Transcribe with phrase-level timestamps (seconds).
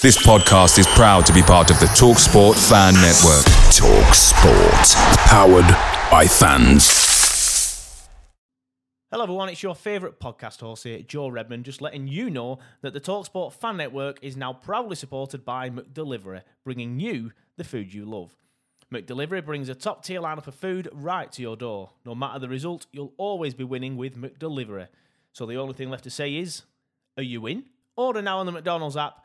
[0.00, 3.44] This podcast is proud to be part of the Talk Sport Fan Network.
[3.74, 4.94] Talk Sport.
[5.26, 5.66] Powered
[6.08, 8.08] by fans.
[9.10, 9.48] Hello, everyone.
[9.48, 13.54] It's your favourite podcast host here, Joe Redmond, just letting you know that the Talksport
[13.54, 18.36] Fan Network is now proudly supported by McDelivery, bringing you the food you love.
[18.94, 21.90] McDelivery brings a top tier lineup of food right to your door.
[22.04, 24.86] No matter the result, you'll always be winning with McDelivery.
[25.32, 26.62] So the only thing left to say is,
[27.16, 27.64] are you in?
[27.96, 29.24] Order now on the McDonald's app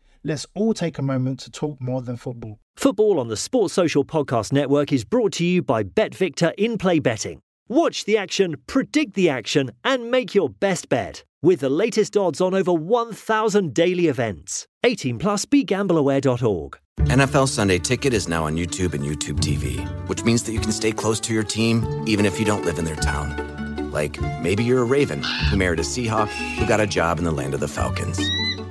[0.23, 2.59] Let's all take a moment to talk more than football.
[2.75, 6.99] Football on the Sports Social Podcast Network is brought to you by BetVictor in play
[6.99, 7.41] betting.
[7.67, 12.39] Watch the action, predict the action, and make your best bet with the latest odds
[12.39, 14.67] on over 1,000 daily events.
[14.83, 16.77] 18 plus begambleaware.org.
[16.99, 20.71] NFL Sunday Ticket is now on YouTube and YouTube TV, which means that you can
[20.71, 23.89] stay close to your team even if you don't live in their town.
[23.89, 27.31] Like maybe you're a Raven who married a Seahawk who got a job in the
[27.31, 28.19] land of the Falcons.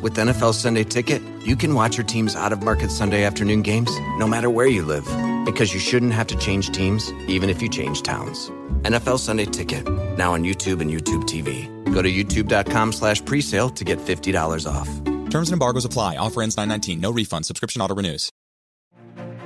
[0.02, 3.90] With NFL Sunday Ticket, you can watch your team's out of market Sunday afternoon games
[4.16, 5.04] no matter where you live
[5.44, 8.48] because you shouldn't have to change teams even if you change towns.
[8.82, 11.68] NFL Sunday Ticket, now on YouTube and YouTube TV.
[11.92, 14.88] Go to youtube.com slash presale to get $50 off.
[15.30, 16.16] Terms and embargoes apply.
[16.16, 17.00] Offer ends 919.
[17.00, 17.44] No refund.
[17.44, 18.30] Subscription auto renews.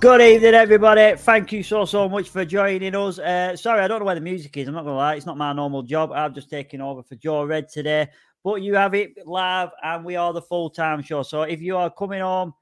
[0.00, 1.14] Good evening, everybody.
[1.14, 3.18] Thank you so, so much for joining us.
[3.18, 4.66] Uh, sorry, I don't know where the music is.
[4.66, 5.16] I'm not to lie.
[5.16, 6.10] It's not my normal job.
[6.10, 8.08] I've just taken over for Joe Red today.
[8.42, 11.22] But you have it live, and we are the full time show.
[11.22, 12.54] So if you are coming home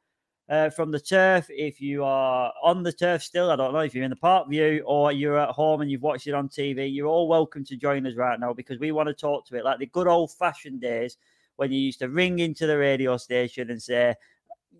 [0.48, 3.94] uh, from the turf, if you are on the turf still, I don't know if
[3.94, 6.93] you're in the park view or you're at home and you've watched it on TV,
[6.93, 9.65] you're all welcome to join us right now because we want to talk to it
[9.65, 11.16] like the good old fashioned days
[11.54, 14.16] when you used to ring into the radio station and say,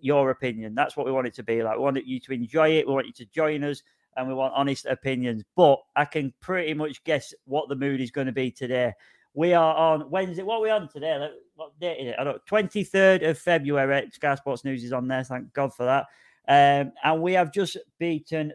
[0.01, 0.75] your opinion.
[0.75, 1.77] That's what we want it to be like.
[1.77, 2.87] We want you to enjoy it.
[2.87, 3.81] We want you to join us
[4.17, 5.43] and we want honest opinions.
[5.55, 8.93] But I can pretty much guess what the mood is going to be today.
[9.33, 10.43] We are on Wednesday.
[10.43, 11.29] What are we on today?
[11.55, 12.15] What date is it?
[12.19, 14.09] I don't 23rd of February.
[14.11, 15.23] Sky Sports News is on there.
[15.23, 16.07] Thank God for that.
[16.47, 18.51] Um, and we have just beaten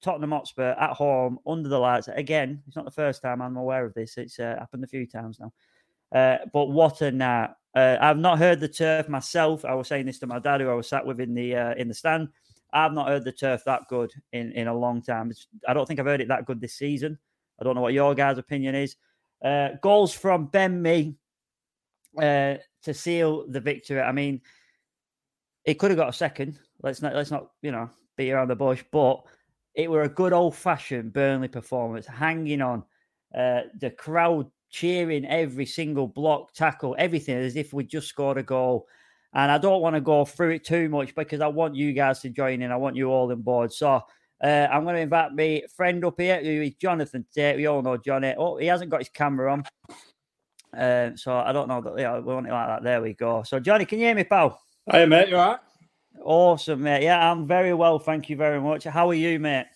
[0.00, 2.08] Tottenham Hotspur at home under the lights.
[2.08, 4.16] Again, it's not the first time I'm aware of this.
[4.16, 5.52] It's uh, happened a few times now.
[6.14, 7.50] Uh, but what a night!
[7.74, 9.64] Uh, I've not heard the turf myself.
[9.64, 11.74] I was saying this to my dad, who I was sat with in the uh,
[11.74, 12.28] in the stand.
[12.72, 15.30] I've not heard the turf that good in, in a long time.
[15.30, 17.18] It's, I don't think I've heard it that good this season.
[17.60, 18.96] I don't know what your guys' opinion is.
[19.44, 21.16] Uh, goals from Ben Mee
[22.16, 24.00] uh, to seal the victory.
[24.00, 24.40] I mean,
[25.64, 26.58] it could have got a second.
[26.82, 29.22] Let's not let's not you know beat around the bush, but
[29.74, 32.84] it were a good old fashioned Burnley performance, hanging on.
[33.34, 38.42] Uh, the crowd cheering every single block, tackle, everything as if we just scored a
[38.42, 38.88] goal.
[39.34, 42.20] And I don't want to go through it too much because I want you guys
[42.20, 42.72] to join in.
[42.72, 43.72] I want you all on board.
[43.72, 44.00] So
[44.42, 47.56] uh, I'm going to invite my friend up here, who is Jonathan Tate.
[47.56, 48.34] We all know Johnny.
[48.36, 49.64] Oh, he hasn't got his camera on.
[50.76, 51.98] Uh, so I don't know that.
[51.98, 52.82] Yeah, we want it like that.
[52.82, 53.42] There we go.
[53.42, 54.60] So Johnny, can you hear me, pal?
[54.90, 55.28] Hey, mate.
[55.28, 55.60] You all right?
[56.24, 57.04] Awesome, mate.
[57.04, 57.98] Yeah, I'm very well.
[57.98, 58.84] Thank you very much.
[58.84, 59.66] How are you, mate?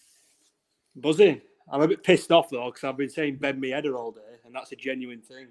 [0.97, 1.41] Buzzing.
[1.71, 4.21] I'm a bit pissed off though because I've been saying Ben Mee header all day,
[4.47, 5.49] and that's a genuine thing.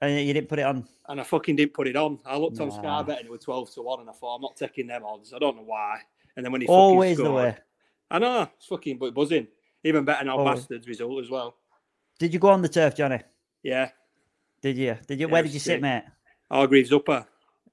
[0.00, 0.86] And you didn't put it on.
[1.08, 2.18] And I fucking didn't put it on.
[2.26, 2.74] I looked on Nah.
[2.78, 5.02] Sky Bet and it was 12 to 1, and I thought, I'm not taking them
[5.04, 5.32] odds.
[5.32, 6.00] I don't know why.
[6.36, 7.56] And then when he Always fucking the way.
[8.10, 9.46] I know, it's fucking bu- buzzing.
[9.84, 10.60] Even better now, Always.
[10.60, 11.56] Bastards result as well.
[12.18, 13.20] Did you go on the turf, Johnny?
[13.62, 13.90] Yeah.
[14.60, 14.96] Did you?
[15.06, 15.26] Did you?
[15.26, 16.04] Yeah, Where did you was sit, mate?
[16.50, 17.26] Hargreaves upper.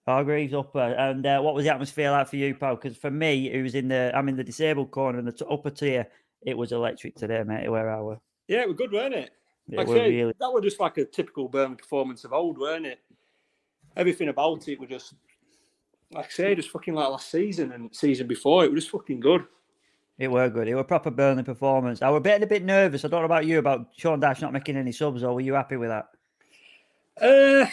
[0.06, 0.80] Hargreaves upper.
[0.80, 2.76] And uh, what was the atmosphere like for you, pal?
[2.76, 5.46] Because for me, it was in the I'm in the disabled corner in the t-
[5.50, 6.08] upper tier.
[6.42, 7.70] It was electric today, mate.
[7.70, 8.20] Where I were.
[8.48, 9.32] Yeah, it was good, weren't it?
[9.78, 10.34] Like say, really.
[10.40, 13.00] That was just like a typical Birmingham performance of old, weren't it?
[13.96, 15.14] Everything about it was just,
[16.12, 18.64] like I say, just fucking like last season and season before.
[18.64, 19.46] It was just fucking good.
[20.18, 20.68] It were good.
[20.68, 22.02] It were proper Burnley performance.
[22.02, 23.04] I were getting a bit nervous.
[23.04, 25.54] I don't know about you about Sean Dyche not making any subs, or were you
[25.54, 26.10] happy with that?
[27.22, 27.66] Uh,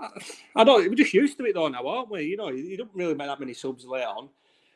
[0.00, 0.20] I-
[0.56, 0.88] I don't.
[0.88, 2.22] We're just used to it though now, aren't we?
[2.22, 4.30] You know, you don't really make that many subs late on.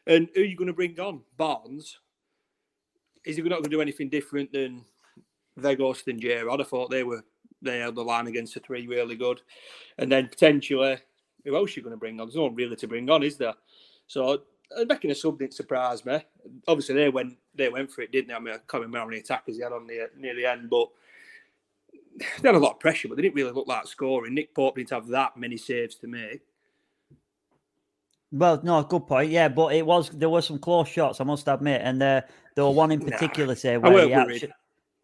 [0.06, 1.22] And who are you going to bring on?
[1.36, 1.98] Barnes.
[3.24, 4.84] Is he not going to do anything different than
[5.58, 6.60] Weghorst and Gerard?
[6.60, 7.24] I thought they were
[7.62, 9.40] they held the line against the three really good.
[9.98, 10.98] And then potentially,
[11.44, 12.26] who else are you going to bring on?
[12.26, 13.54] There's no one really to bring on, is there?
[14.06, 14.42] So
[14.76, 16.20] uh, making a sub didn't surprise me.
[16.68, 18.34] Obviously, they went they went for it, didn't they?
[18.34, 20.70] I mean, I can't remember how many attackers they had on the near the end,
[20.70, 20.88] but
[22.40, 24.34] they had a lot of pressure, but they didn't really look like scoring.
[24.34, 26.42] Nick Pope didn't have that many saves to make.
[28.32, 29.30] Well, no, good point.
[29.30, 32.22] Yeah, but it was there were some close shots, I must admit, and uh,
[32.56, 34.52] there were one in Nah, particular say where he worried.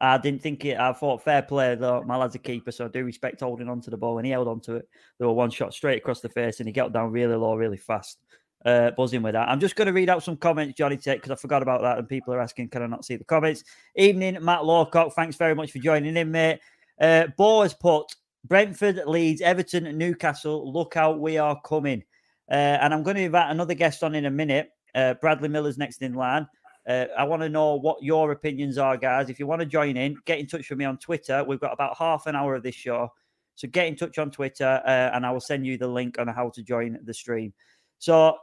[0.01, 0.79] I didn't think it.
[0.79, 2.03] I thought fair play though.
[2.03, 4.33] My lad's a keeper, so I do respect holding on to the ball, and he
[4.33, 4.89] held on to it.
[5.19, 7.77] There were one shot straight across the face, and he got down really low, really
[7.77, 8.19] fast.
[8.65, 9.49] Uh, buzzing with that.
[9.49, 11.97] I'm just going to read out some comments, Johnny Tate, because I forgot about that,
[11.97, 13.65] and people are asking, can I not see the comments?
[13.97, 15.15] Evening, Matt Lawcock.
[15.15, 16.61] Thanks very much for joining in, mate.
[17.01, 18.15] Uh, Bo has put
[18.45, 20.71] Brentford, Leeds, Everton, Newcastle.
[20.71, 22.05] Look out, we are coming.
[22.51, 24.71] Uh, and I'm going to invite another guest on in a minute.
[24.95, 26.47] Uh, Bradley Miller's next in line.
[26.91, 29.31] Uh, I want to know what your opinions are, guys.
[29.31, 31.45] If you want to join in, get in touch with me on Twitter.
[31.45, 33.13] We've got about half an hour of this show.
[33.55, 36.27] So get in touch on Twitter uh, and I will send you the link on
[36.27, 37.53] how to join the stream.
[38.01, 38.39] So,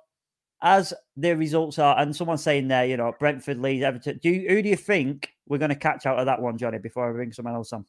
[0.61, 4.19] as the results are, and someone's saying there, you know, Brentford, Leeds, Everton.
[4.23, 6.77] Do you, who do you think we're going to catch out of that one, Johnny,
[6.77, 7.85] before I bring someone else on?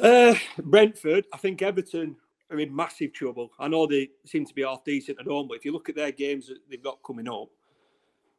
[0.00, 2.16] Uh, Brentford, I think Everton
[2.50, 3.50] are in massive trouble.
[3.58, 5.94] I know they seem to be half decent at home, but if you look at
[5.94, 7.48] their games that they've got coming up,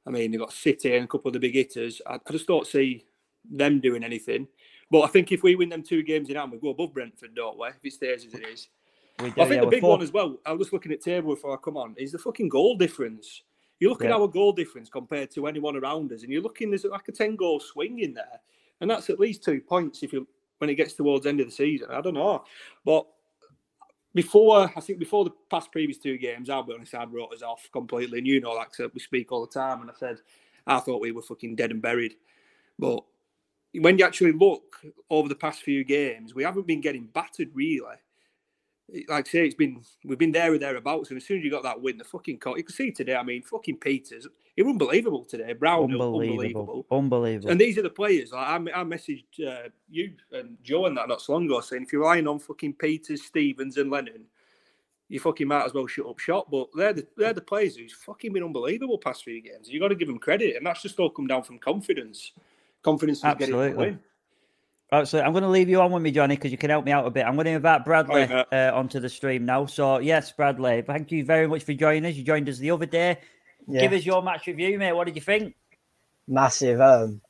[0.06, 2.02] I mean, they've got City and a couple of the big hitters.
[2.08, 3.06] I, I just don't see
[3.50, 4.48] them doing anything.
[4.90, 7.36] But I think if we win them two games in hand, we go above Brentford,
[7.36, 7.68] don't we?
[7.68, 8.68] If it stays as it is.
[9.20, 11.02] We I think yeah, the big four- one as well, I was just looking at
[11.02, 13.44] table before I come on, is the fucking goal difference.
[13.80, 16.84] You look at our goal difference compared to anyone around us, and you're looking, there's
[16.84, 18.40] like a 10 goal swing in there.
[18.80, 20.28] And that's at least two points if you
[20.60, 21.88] when it gets towards the end of the season.
[21.90, 22.44] I don't know.
[22.86, 23.08] But
[24.14, 27.42] before, I think before the past previous two games, I'll be honest, I'd wrote us
[27.42, 28.18] off completely.
[28.20, 29.82] And you know, I said, we speak all the time.
[29.82, 30.18] And I said,
[30.68, 32.16] I thought we were fucking dead and buried.
[32.78, 33.04] But
[33.74, 37.98] when you actually look over the past few games, we haven't been getting battered really.
[39.08, 41.52] Like I say, it's been we've been there or thereabouts, and as soon as you
[41.52, 42.58] got that win, the fucking caught.
[42.58, 43.16] You can see today.
[43.16, 44.26] I mean, fucking Pieters,
[44.56, 45.54] he was unbelievable today.
[45.54, 46.30] Brown, unbelievable.
[46.30, 46.86] Unbelievable.
[46.92, 47.50] Unbelievable.
[47.52, 48.32] And these are the players.
[48.32, 51.84] Like I, I messaged uh, you and Joe and that not so long ago, saying
[51.84, 54.26] if you're relying on fucking Pieters, Stephens, and Lennon,
[55.08, 56.48] you fucking might as well shut up shop.
[56.52, 59.70] But they're the they're the players who's fucking been unbelievable past few games.
[59.70, 62.34] You got to give them credit, and that's just all come down from confidence.
[62.84, 63.86] Confidence is getting the Absolutely.
[63.86, 64.00] win.
[64.94, 65.26] Absolutely.
[65.26, 67.08] I'm going to leave you on with me, Johnny, because you can help me out
[67.08, 67.26] a bit.
[67.26, 69.66] I'm going to invite Bradley uh, onto the stream now.
[69.66, 72.18] So, yes, Bradley, thank you very much for joining us.
[72.18, 73.20] You joined us the other day.
[73.68, 73.82] Yeah.
[73.82, 74.94] Give us your match review, mate.
[74.94, 75.56] What did you think?
[76.28, 76.80] massive.
[76.80, 77.22] Um,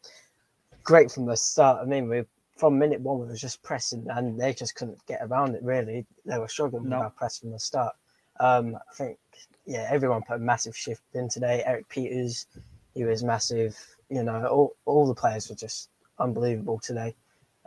[0.84, 1.80] great from the start.
[1.82, 2.24] I mean, we
[2.58, 5.64] from minute one we was just pressing, and they just couldn't get around it.
[5.64, 6.98] Really, they were struggling No.
[6.98, 7.96] with our press from the start.
[8.40, 9.18] Um, I think,
[9.66, 11.64] yeah, everyone put a massive shift in today.
[11.66, 12.46] Erik Pieters,
[12.94, 13.78] he was massive.
[14.10, 15.90] You know, all all the players were just
[16.20, 17.16] unbelievable today,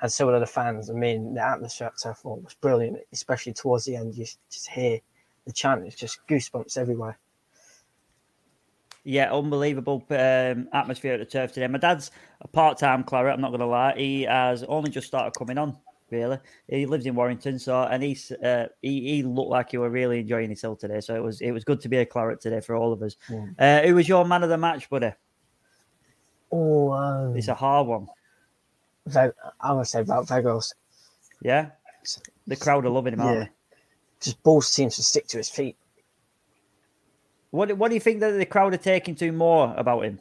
[0.00, 0.90] and so were the fans.
[0.90, 4.14] I mean, the atmosphere I thought was brilliant, especially towards the end.
[4.14, 5.00] You just hear
[5.46, 7.18] the chant; it's just goosebumps everywhere.
[9.04, 11.66] Yeah, unbelievable um, atmosphere at the turf today.
[11.66, 13.34] My dad's a part-time claret.
[13.34, 13.94] I'm not going to lie.
[13.96, 15.76] He has only just started coming on.
[16.10, 19.88] Really, he lives in Warrington, so and he's uh, he, he looked like he were
[19.90, 21.00] really enjoying himself today.
[21.00, 23.16] So it was it was good to be a claret today for all of us.
[23.28, 23.54] Mm.
[23.58, 25.12] Uh, who was your man of the match, buddy?
[26.52, 28.06] Oh, um, It's a hard one.
[29.16, 30.74] I'm gonna say about Weghorst.
[31.42, 31.70] Yeah,
[32.46, 33.44] the crowd are loving him, aren't Yeah.
[33.44, 33.50] they?
[34.20, 35.76] Just ball seems to stick to his feet.
[37.54, 40.18] What what do you think that the crowd are taking to more about him?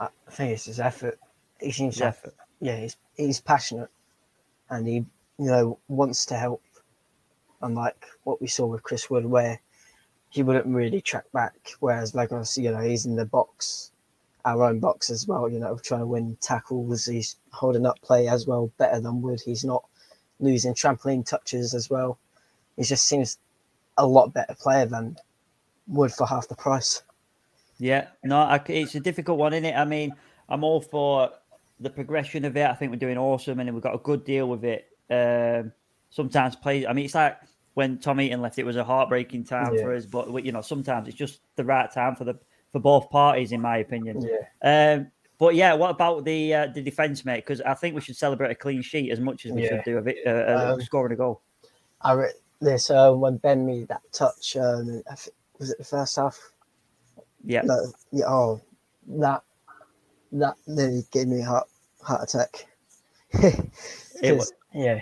[0.00, 1.20] I think it's his effort.
[1.60, 2.34] He seems His to effort.
[2.60, 3.90] Yeah, he's he's passionate,
[4.68, 5.06] and he you
[5.38, 6.64] know wants to help.
[7.62, 9.60] Unlike what we saw with Chris Wood, where
[10.30, 13.92] he wouldn't really track back, whereas Weghorst, you know, he's in the box,
[14.44, 15.48] our own box as well.
[15.48, 17.04] You know, trying to win tackles.
[17.04, 19.42] He's holding up play as well, better than Wood.
[19.44, 19.84] He's not
[20.40, 22.18] losing trampoline touches as well.
[22.76, 23.38] He just seems
[23.96, 25.16] a lot better player than
[25.88, 27.02] Wood for half the price.
[27.78, 29.74] Yeah, no, I, it's a difficult one, isn't it?
[29.76, 30.14] I mean,
[30.48, 31.30] I'm all for
[31.80, 32.66] the progression of it.
[32.66, 34.88] I think we're doing awesome, and we've got a good deal with it.
[35.10, 35.72] Um,
[36.10, 36.86] sometimes play.
[36.86, 37.38] I mean, it's like
[37.74, 39.82] when Tom Heaton left; it was a heartbreaking time Yeah.
[39.82, 40.06] for us.
[40.06, 42.38] But you know, sometimes it's just the right time for the
[42.72, 44.26] for both parties, in my opinion.
[44.62, 44.94] Yeah.
[44.94, 47.44] Um, but yeah, what about the uh, the defense, mate?
[47.44, 49.68] Because I think we should celebrate a clean sheet as much as we Yeah.
[49.68, 51.42] should do a bit, uh, uh, Um, scoring a goal.
[52.00, 54.56] I re- this uh, when Ben made that touch.
[54.56, 55.14] Um, I
[55.58, 56.38] was it the first half?
[57.44, 57.62] Yeah.
[57.64, 58.24] No, yeah.
[58.28, 58.60] Oh,
[59.08, 59.42] that
[60.32, 61.68] that nearly gave me a heart
[62.02, 62.66] heart attack.
[64.22, 65.00] It wa- 'Cause- yeah.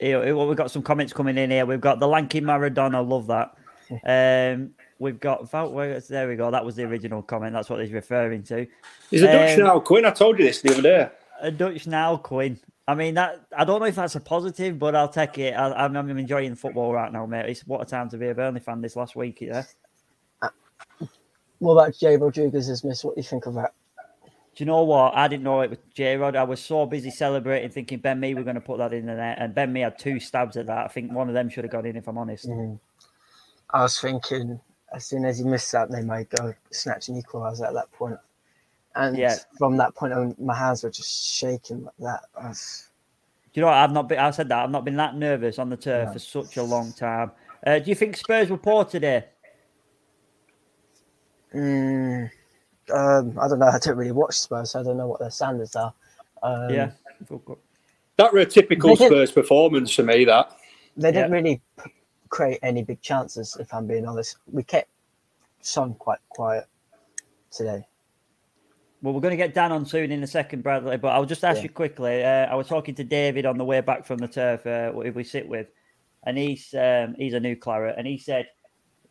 [0.00, 1.64] Here, here, well, we've got some comments coming in here.
[1.66, 3.54] We've got the lanky Maradona, love that.
[4.06, 6.50] Um, we've got there we go.
[6.50, 7.52] That was the original comment.
[7.52, 8.66] That's what he's referring to.
[9.10, 10.06] He's a Dutch Um, Niall Quinn.
[10.06, 11.10] I told you this the other day.
[11.42, 12.58] A Dutch Niall Quinn.
[12.86, 13.46] I mean that.
[13.56, 15.54] I don't know if that's a positive, but I'll take it.
[15.54, 17.48] I, I'm, I'm enjoying football right now, mate.
[17.48, 19.40] It's what a time to be a Burnley fan this last week.
[19.40, 19.64] Yeah.
[21.60, 23.04] What about Jay Rodriguez's miss?
[23.04, 23.72] What do you think of that?
[24.24, 25.14] Do you know what?
[25.14, 26.34] I didn't know it was J Rod.
[26.34, 29.14] I was so busy celebrating, thinking Ben Mee were going to put that in the
[29.14, 30.84] net, and Ben Mee had two stabs at that.
[30.84, 32.48] I think one of them should have gone in, if I'm honest.
[32.48, 32.80] Mhm.
[33.70, 34.60] I was thinking
[34.92, 38.18] as soon as he missed that, they might go snatch an equaliser at that point.
[38.94, 39.36] And Yeah.
[39.58, 42.20] from that point on, my hands were just shaking like that.
[42.40, 42.90] I was-
[43.52, 43.76] Do you know what?
[43.76, 44.18] I've not been.
[44.18, 46.12] I said that I've not been that nervous on the turf No.
[46.14, 47.32] for such a long time.
[47.66, 49.24] Uh, do you think Spurs were poor today?
[51.54, 52.30] Mm,
[52.92, 53.66] um, I don't know.
[53.66, 55.92] I don't really watch Spurs, so I don't know what their standards are.
[56.42, 56.90] Um, yeah.
[58.16, 60.24] That were a typical Spurs performance for me.
[60.24, 60.56] That
[60.96, 61.92] They didn't really p-
[62.30, 64.36] create any big chances, if I'm being honest.
[64.50, 64.88] We kept
[65.60, 66.66] Son quite quiet
[67.50, 67.86] today.
[69.02, 70.96] Well, we're going to get Dan on soon in a second, Bradley.
[70.96, 71.64] But I'll just ask Yeah.
[71.64, 72.24] you quickly.
[72.24, 75.10] Uh, I was talking to David on the way back from the turf, uh, who
[75.12, 75.66] we sit with,
[76.24, 78.46] and he's um, he's a new claret, and he said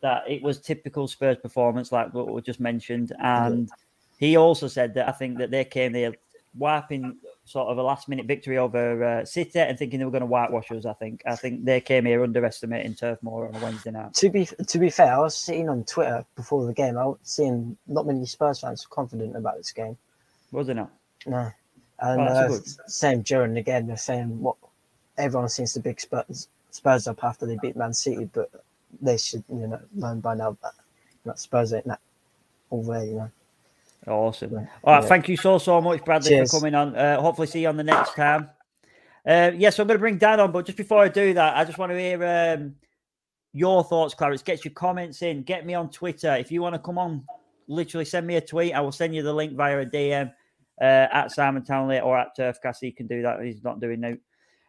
[0.01, 3.69] that it was typical Spurs performance, like what we just mentioned, and
[4.17, 6.13] he also said that I think that they came there
[6.57, 7.17] wiping
[7.51, 10.27] sort of a last minute victory over uh, City and thinking they were going to
[10.27, 10.85] whitewash us.
[10.85, 14.13] I think I think they came here underestimating Turf Moor on a Wednesday night.
[14.15, 16.97] To be to be fair, I was seeing on Twitter before the game.
[16.97, 19.97] I was seeing not many Spurs fans confident about this game.
[20.51, 20.87] Wasn't it?
[21.27, 21.51] No,
[21.99, 23.87] and Oh, uh, same during the game.
[23.87, 24.57] They're saying what
[25.17, 28.49] everyone seems to big Spurs Spurs up after they beat Man City, but
[29.01, 30.73] they should you know learn by now that
[31.25, 31.99] that Spurs ain't that
[32.69, 33.05] all there.
[33.05, 33.31] You know.
[34.07, 34.55] Awesome.
[34.55, 35.07] All right, Yeah.
[35.07, 36.51] thank you so so much, Bradley, Cheers.
[36.51, 36.95] for coming on.
[36.95, 38.49] Uh, hopefully, see you on the next time.
[39.27, 41.63] Uh, yes, I'm going to bring Dan on, but just before I do that, I
[41.63, 42.75] just want to hear um,
[43.53, 44.43] your thoughts, Clarets.
[44.43, 45.43] Get your comments in.
[45.43, 47.23] Get me on Twitter if you want to come on.
[47.67, 48.73] Literally, send me a tweet.
[48.73, 50.31] I will send you the link via a DM
[50.81, 52.81] uh, at Simon Townley or at Turfcast.
[52.81, 53.39] You can do that.
[53.43, 54.15] He's not doing now.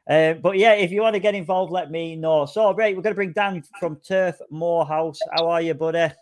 [0.06, 2.44] Uh, but yeah, if you want to get involved, let me know.
[2.44, 2.94] So, great.
[2.94, 5.18] We're going to bring Dan from Turf Morehouse.
[5.32, 6.12] How are you, buddy?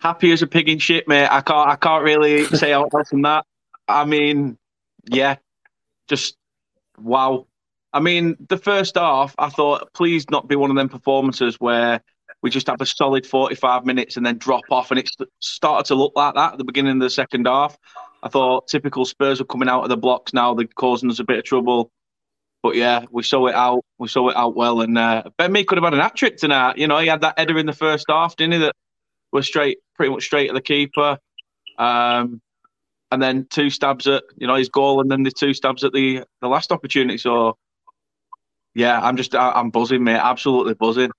[0.00, 1.28] Happy as a pig in shit, mate.
[1.30, 3.44] I can't I can't really say else than that.
[3.86, 4.58] I mean,
[5.06, 5.36] yeah,
[6.08, 6.36] just
[6.98, 7.46] wow.
[7.92, 12.00] I mean, the first half, I thought, please not be one of them performances where
[12.40, 14.90] we just have a solid 45 minutes and then drop off.
[14.90, 17.76] And it started to look like that at the beginning of the second half.
[18.22, 20.54] I thought typical Spurs are coming out of the blocks now.
[20.54, 21.90] They're causing us a bit of trouble.
[22.62, 23.84] But yeah, we saw it out.
[23.98, 24.82] We saw it out well.
[24.82, 26.78] And uh, Ben Mee could have had an hat trick tonight.
[26.78, 28.58] You know, he had that header in the first half, didn't he?
[28.60, 28.76] That
[29.32, 31.18] was straight, pretty much straight at the keeper.
[31.78, 32.40] Um,
[33.12, 35.92] and then two stabs at you know his goal, and then the two stabs at
[35.92, 37.18] the the last opportunity.
[37.18, 37.56] So
[38.74, 40.20] yeah, I'm just I- I'm buzzing, mate.
[40.22, 41.10] Absolutely buzzing.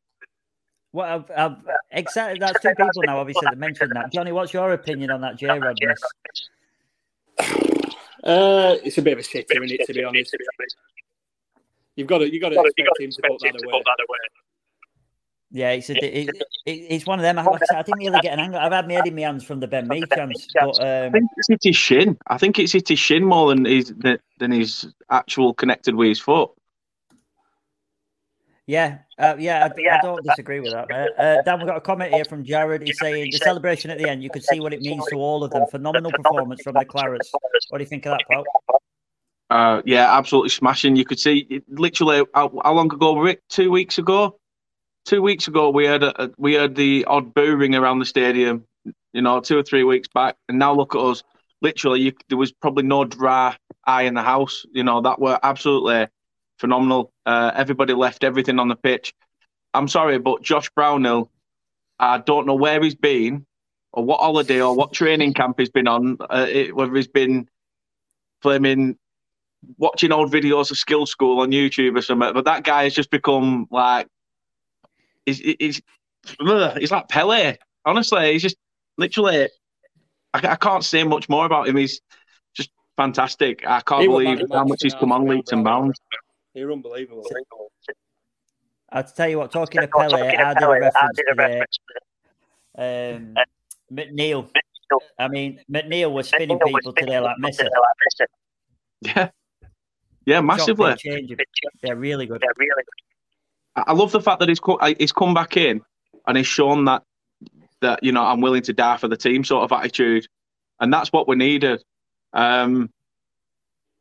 [0.94, 1.58] Well, I've, I've
[1.92, 2.42] excited.
[2.42, 4.12] That's two people now, obviously, that mentioned that.
[4.12, 6.02] Johnny, what's your opinion on that J Rod miss?
[8.24, 9.86] uh, it's a bit of a sitter, isn't it?
[9.88, 10.36] To be honest,
[11.96, 14.18] you've got to you've got to expect him to put that away.
[15.54, 17.36] Yeah, it's a, it, it, it's one of them.
[17.36, 18.60] Like I, said, I didn't really get an angle.
[18.60, 21.12] I've had my head in my hands from the Ben Mee chance, but I um,
[21.12, 22.18] think it's hit his shin.
[22.28, 26.08] I think it's hit his shin more than his than than his actual connected with
[26.08, 26.52] his foot.
[28.66, 30.90] yeah, uh, yeah, I, I don't disagree with that.
[30.90, 32.82] Uh, Dan, we've got a comment here from Jared.
[32.84, 35.44] He's saying the celebration at the end, you could see what it means to all
[35.44, 35.66] of them.
[35.70, 37.30] Phenomenal performance from the Clarets.
[37.70, 38.46] What do you think of that, pal?
[39.50, 40.96] Uh, yeah, absolutely smashing.
[40.96, 43.44] You could see it, literally how, how long ago were it?
[43.50, 44.40] Two weeks ago.
[45.06, 48.66] Two weeks ago, we had a, we had the odd boo ring around the stadium.
[49.14, 51.24] You know, two or three weeks back, and now look at us.
[51.62, 53.56] Literally, you, there was probably no dry
[53.86, 54.66] eye in the house.
[54.72, 56.08] You know, that were absolutely
[56.60, 57.12] phenomenal.
[57.26, 59.14] Uh, everybody left everything on the pitch.
[59.74, 61.30] I'm sorry, but Josh Brownhill,
[62.00, 63.46] I don't know where he's been,
[63.92, 66.18] or what holiday, or what training camp he's been on.
[66.22, 67.50] Uh, it, whether he's been
[68.42, 68.98] flaming
[69.78, 72.34] watching old videos of Skill School on YouTube or something.
[72.34, 74.08] But that guy has just become like
[75.26, 75.82] he's he's
[76.40, 77.58] ugh, he's like Pele.
[77.86, 78.58] Honestly, he's just
[78.98, 79.50] literally.
[80.34, 81.76] I, I can't say much more about him.
[81.76, 82.00] He's
[82.54, 83.68] just fantastic.
[83.68, 86.00] I can't He believe how much he's come on leaps and bounds.
[86.54, 87.26] You're unbelievable.
[88.94, 91.66] I'll tell you what, talking to Pele, I did a reference to
[92.76, 93.36] the, um,
[93.92, 94.50] McNeil.
[95.18, 97.68] I mean, McNeil was spinning people today like Messi.
[99.02, 99.30] Yeah,
[100.26, 100.92] yeah, massively.
[100.92, 101.36] Shot play change.
[101.82, 102.44] They're really good.
[103.76, 105.82] I love the fact that he's co- he's come back in
[106.28, 107.04] and he's shown that
[107.82, 110.28] that you know I'm willing to die for the team sort of attitude,
[110.80, 111.84] and that's what we needed.
[112.34, 112.90] Um,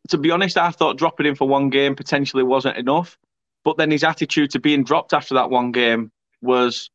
[0.08, 3.16] to be honest, I thought dropping him for one game potentially wasn't enough,
[3.64, 6.10] but then his attitude to being dropped after that one game
[6.42, 6.90] was,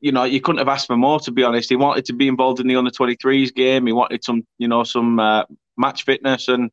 [0.00, 1.20] you know, you couldn't have asked for more.
[1.20, 3.86] To be honest, he wanted to be involved in the under 23s game.
[3.86, 5.44] He wanted some, you know, some uh,
[5.76, 6.70] match fitness and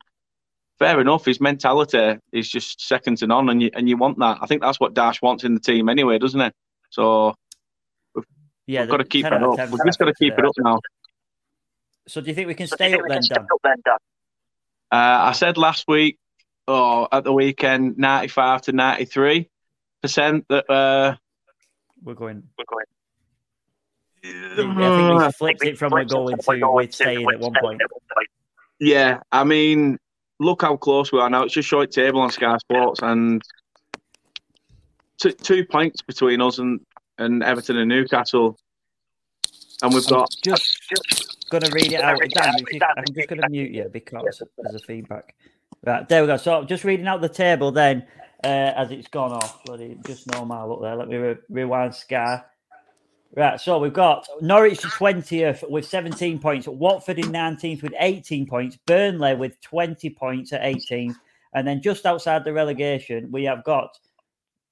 [0.80, 1.26] fair enough.
[1.26, 4.40] His mentality is just second to none, and you and you want that.
[4.42, 6.54] I think that's what Dyche wants in the team anyway, doesn't it?
[6.90, 7.36] So
[8.68, 9.58] Yeah, we've got to keep it up.
[9.70, 10.80] We've just got to keep it up now.
[12.08, 13.46] So do you think we can stay up then, Dan?
[14.92, 16.20] Uh, I said last week,
[16.68, 19.50] or at the weekend, ninety-five to ninety-three
[20.02, 21.16] percent that uh,
[22.04, 22.44] We're going.
[22.58, 22.86] we're going.
[24.28, 27.82] I think we flipped it from we're going to we're staying at one point.
[28.80, 29.98] Yeah, I mean,
[30.40, 31.44] look how close we are now.
[31.44, 33.42] It's just short table on Sky Sports, and
[35.18, 36.80] two, two points between us and,
[37.18, 38.58] and Everton and Newcastle,
[39.82, 42.20] and we've got Just, just gonna read it out.
[42.20, 45.36] Dan, you, I'm just gonna mute you because there's a feedback.
[45.86, 46.38] Right, there we go.
[46.38, 48.06] So just reading out the table then,
[48.44, 49.64] uh, as it's gone off.
[49.66, 50.96] Bloody, just normal up there.
[50.96, 52.42] Let me re- rewind Sky.
[53.34, 58.78] Right, so we've got Norwich 20th with 17 points, Watford in 19th with 18 points,
[58.86, 61.16] Burnley with 20 points at 18th,
[61.54, 63.98] and then just outside the relegation, we have got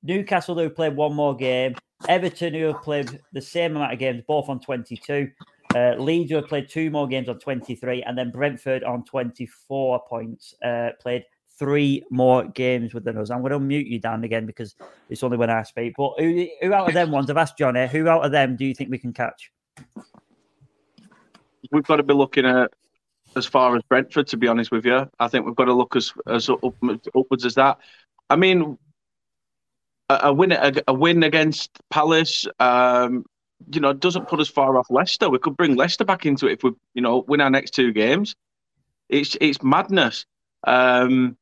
[0.01, 1.75] Newcastle who played one more game,
[2.07, 5.29] Everton who have played the same amount of games, both on 22,
[5.75, 10.03] uh, Leeds who have played two more games on 23, and then Brentford on 24
[10.07, 11.25] points, uh, played
[11.63, 13.29] three more games within us.
[13.29, 14.75] I'm going to mute you Dan, again because
[15.09, 15.93] it's only when I speak.
[15.97, 17.29] But who, who out of them ones?
[17.29, 17.87] I've asked Johnny.
[17.87, 19.51] Who out of them do you think we can catch?
[21.73, 22.71] we've got to be looking at
[23.35, 24.27] as far as Brentford.
[24.27, 26.75] To be honest with you, I think we've got to look as as up,
[27.15, 27.79] upwards as that.
[28.29, 28.77] I mean,
[30.09, 33.25] a, a win a, a win against Palace, um,
[33.73, 35.29] you know, doesn't put us far off Leicester.
[35.29, 37.91] We could bring Leicester back into it if we, you know, win our next two
[37.91, 38.35] games.
[39.09, 40.25] It's it's madness.
[40.65, 41.37] Um,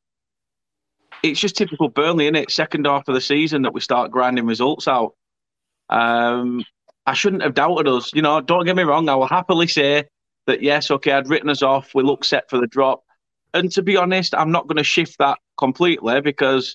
[1.23, 2.51] it's just typical Burnley, isn't it?
[2.51, 5.13] Second half of the season that we start grinding results out.
[5.89, 6.63] Um,
[7.05, 8.11] I shouldn't have doubted us.
[8.13, 9.09] You know, don't get me wrong.
[9.09, 10.05] I will happily say
[10.47, 11.93] that yes, okay, I'd written us off.
[11.93, 13.03] We look set for the drop.
[13.53, 16.73] And to be honest, I'm not going to shift that completely because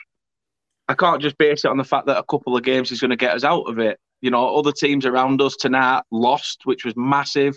[0.88, 3.10] I can't just base it on the fact that a couple of games is going
[3.10, 3.98] to get us out of it.
[4.20, 7.56] You know, other teams around us tonight lost, which was massive.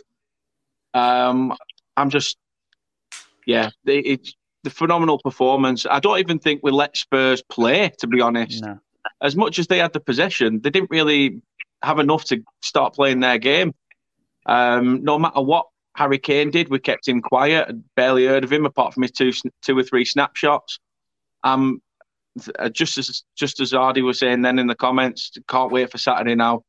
[0.94, 1.56] Um,
[1.96, 2.38] I'm just,
[3.46, 5.86] yeah, it, it's the phenomenal performance.
[5.90, 8.64] I don't even think we let Spurs play, to be honest.
[8.64, 8.80] No.
[9.22, 11.42] As much as they had the possession, they didn't really
[11.84, 13.74] have enough to start playing their game.
[14.46, 17.70] Um, no matter what Harry Kane did, we kept him quiet.
[17.96, 20.80] Barely heard of him apart from his two, two or three snapshots.
[21.44, 21.82] Um,
[22.58, 25.98] uh, just as just as Hardy was saying then in the comments, can't wait for
[25.98, 26.64] Saturday now.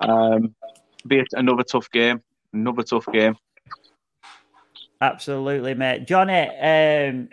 [0.00, 0.54] Um,
[1.06, 3.36] be it another tough game, another tough game.
[5.02, 6.06] Absolutely, mate.
[6.06, 7.28] Johnny, um,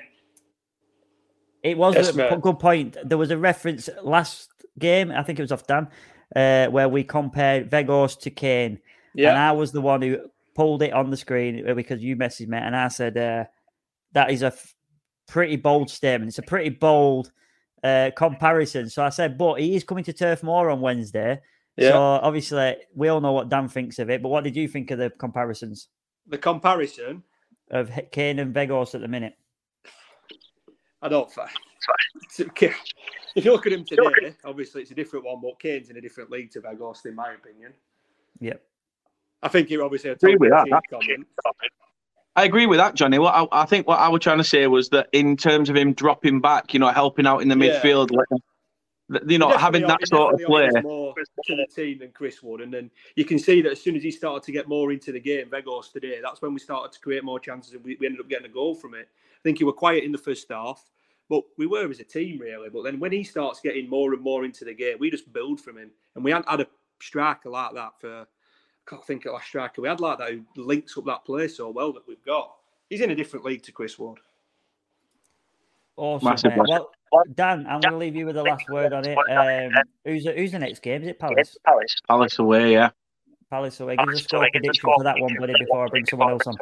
[1.61, 2.41] it was Yes, a mate.
[2.41, 2.97] good point.
[3.03, 5.87] There was a reference last game, I think it was off Dan,
[6.35, 8.79] uh, where we compared Weghorst to Kane.
[9.13, 9.29] Yeah.
[9.29, 10.17] And I was the one who
[10.55, 13.45] pulled it on the screen because you messaged me, and I said, uh,
[14.13, 14.73] that is a f-
[15.27, 16.29] pretty bold statement.
[16.29, 17.31] It's a pretty bold
[17.83, 18.89] uh, comparison.
[18.89, 21.39] So I said, but he is coming to Turf Moor on Wednesday.
[21.77, 21.91] Yeah.
[21.91, 24.23] So obviously, we all know what Dan thinks of it.
[24.23, 25.87] But what did you think of the comparisons
[26.27, 27.23] The comparison,
[27.71, 29.35] of Kane and Weghorst at the minute?
[31.01, 31.31] I don't.
[31.31, 31.49] fi-
[32.37, 36.01] If you look at him today, obviously it's a different one, but Kane's in a
[36.01, 37.73] different league to Weghorst, in my opinion.
[38.39, 38.61] Yep.
[39.41, 40.67] I think you're obviously Agree with that.
[40.89, 41.27] comment.
[42.35, 43.19] I agree with that, Johnny.
[43.19, 45.75] What I, I think what I was trying to say was that in terms of
[45.75, 47.79] him dropping back, you know, helping out in the Yeah.
[47.81, 48.27] midfield, like,
[49.27, 50.81] you know, He having that sort of definitely play.
[50.81, 53.95] more to the team than Chris Wood, and then you can see that as soon
[53.95, 56.91] as he started to get more into the game, Weghorst today, that's when we started
[56.91, 59.07] to create more chances, and we, we ended up getting a goal from it.
[59.33, 60.89] I think he were quiet in the first half,
[61.29, 62.69] but we were as a team really.
[62.69, 65.59] But then when he starts getting more and more into the game, we just build
[65.59, 66.67] from him, and we hadn't had a
[67.01, 68.21] striker like that for.
[68.21, 71.47] I can't think of last striker we had like that who links up that play
[71.47, 72.55] so well that we've got.
[72.89, 74.19] He's in a different league to Chris Ward.
[75.95, 76.65] Awesome, Massive, massive.
[76.67, 76.91] Well,
[77.33, 79.17] Dan, I'm going to leave you with the last word on it.
[79.17, 81.01] Um, who's the, who's the next game?
[81.01, 81.57] Is it Palace?
[81.65, 81.95] Palace.
[82.07, 82.89] Palace away, yeah.
[83.49, 83.95] Palace away.
[83.97, 86.55] Give us a score prediction for that one, buddy, before I bring someone else on.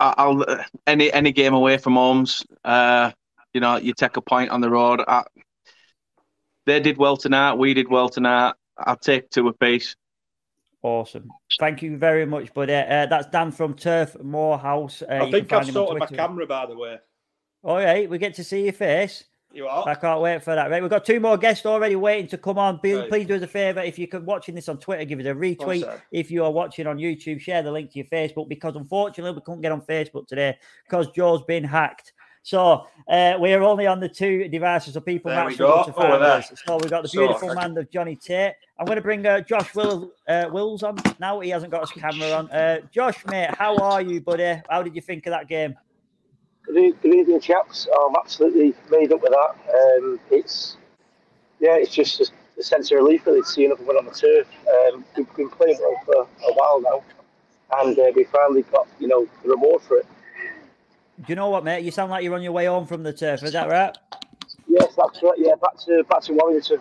[0.00, 2.44] I- I'll uh, any any game away from homes.
[2.64, 3.12] Uh,
[3.54, 5.00] you know, you take a point on the road.
[5.06, 5.22] I,
[6.66, 7.54] they did well tonight.
[7.54, 8.54] We did well tonight.
[8.76, 9.94] I'll take two apiece.
[10.82, 11.28] Awesome.
[11.58, 12.74] Thank you very much, buddy.
[12.74, 15.00] Uh, that's Dan from Turf Morehouse.
[15.02, 16.98] Uh, I think I've find sorted my camera, by the way.
[17.64, 19.24] All right, we get to see your face.
[19.50, 19.88] You are?
[19.88, 20.70] I can't wait for that.
[20.70, 22.78] Right, we've got two more guests already waiting to come on.
[22.84, 23.08] Right.
[23.08, 26.00] Please do us a favour if you're watching this on Twitter, give us a retweet.
[26.12, 29.40] if you are watching on YouTube, share the link to your Facebook because unfortunately we
[29.40, 32.12] couldn't get on Facebook today because Joe's been hacked.
[32.42, 35.84] So uh, we are only on the two devices, so people There we go.
[35.84, 36.52] to find us.
[36.66, 38.52] So we've got the beautiful man of Johnny Tate.
[38.78, 41.40] I'm going to bring uh, Josh Will, uh, Wills on now.
[41.40, 42.50] He hasn't got his camera on.
[42.50, 44.60] Uh, Josh, mate, how are you, buddy?
[44.68, 45.74] How did you think of that game?
[46.66, 47.86] Good, evening, chaps.
[47.92, 49.98] I'm absolutely made up with that.
[49.98, 50.76] Um, it's
[51.60, 52.26] yeah, it's just a,
[52.58, 54.46] a sense of relief really to see another one on the turf.
[54.68, 57.02] Um, we've been playing well for a while now,
[57.80, 60.06] and uh, we finally got you know the reward for it.
[61.18, 61.84] Do you know what, mate?
[61.84, 63.42] You sound like you're on your way home from the turf.
[63.42, 63.96] Is that right?
[64.66, 65.34] Yes, that's right.
[65.36, 66.80] Yeah, back to back to Warrington.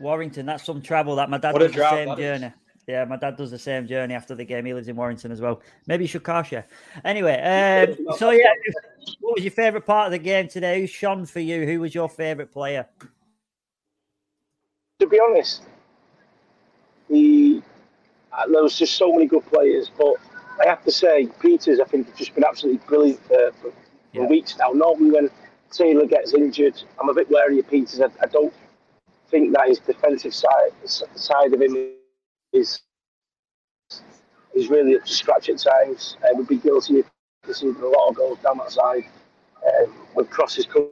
[0.00, 1.16] Warrington, that's some travel.
[1.16, 2.40] That my dad What a does the same that is.
[2.40, 2.52] journey.
[2.88, 4.64] Yeah, my dad does the same journey after the game.
[4.64, 5.60] He lives in Warrington as well.
[5.86, 6.66] Maybe you should car share.
[7.04, 8.52] Anyway, um, so yeah,
[9.20, 10.80] what was your favourite part of the game today?
[10.80, 11.66] Who shone for you?
[11.66, 12.86] Who was your favourite player?
[15.00, 15.62] To be honest,
[17.08, 17.62] the
[18.32, 20.14] uh, there was just so many good players, but
[20.60, 23.72] I have to say Pieters, I think, has just been absolutely brilliant for, for,
[24.14, 24.70] for weeks now.
[24.70, 25.30] Normally, when
[25.70, 28.00] Taylor gets injured, I'm a bit wary of Pieters.
[28.00, 28.54] I, I don't
[29.28, 31.76] think that his defensive side side of him
[32.52, 32.82] is
[34.54, 36.16] is really up to scratch at times.
[36.22, 37.06] Uh, would be guilty of
[37.42, 39.04] conceding a lot of goals down that side
[39.66, 40.90] um, with crosses coming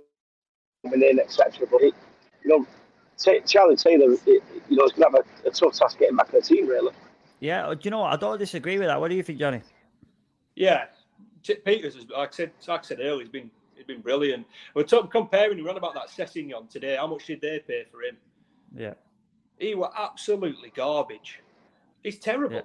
[0.84, 1.66] in, etc.
[1.70, 1.94] But it,
[2.42, 2.66] you know,
[3.16, 6.16] Ta- Charlie Taylor, it, you know, is going to have a, a tough task getting
[6.16, 6.92] back in the team, really.
[7.38, 8.12] Yeah, uh, do you know what?
[8.12, 9.00] I don't disagree with that.
[9.00, 9.62] What do you think, Johnny?
[10.56, 10.86] Yeah,
[11.42, 14.46] Ch- Pieters, has, like I said, like I said earlier, he's been he's been brilliant.
[14.74, 15.56] We're talking comparing.
[15.56, 16.96] We ran about that Sessegnon today.
[16.96, 18.16] How much did they pay for him?
[18.74, 18.94] Yeah.
[19.58, 21.40] He were absolutely garbage.
[22.02, 22.56] He's terrible.
[22.56, 22.62] Yeah.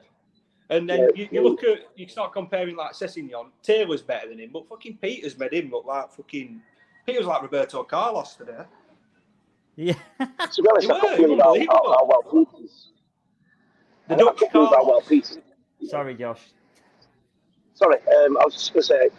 [0.69, 1.08] And then Yeah.
[1.15, 3.51] you, you look at you start comparing like Sessegnon.
[3.62, 6.62] Taylor's better than him, but fucking Pieters made him look like fucking.
[7.08, 8.63] Pieters like Roberto Carlos today.
[9.75, 9.93] Yeah.
[10.19, 12.88] To be honest, He I were, can't believe how, how, how well Pieters.
[14.08, 15.41] The I can't Dutch believe how well Pieters.
[15.86, 16.41] Sorry, Josh.
[17.75, 19.10] Sorry, um, I was just going to say,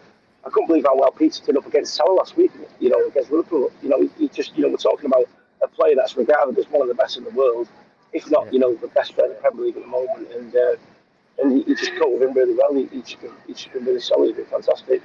[0.44, 2.50] I couldn't believe how well Pieters turned up against Salah last week.
[2.80, 3.70] You know, against Liverpool.
[3.82, 5.26] You know, he, he just, you know, we're talking about
[5.62, 7.68] a player that's regarded as one of the best in the world,
[8.12, 10.28] if not, you know, the best player in the Premier League at the moment.
[10.32, 10.76] And uh,
[11.38, 12.74] and he, he just caught with him really well.
[12.74, 13.16] He, he's
[13.54, 14.28] just been really solid.
[14.28, 15.02] He's been fantastic.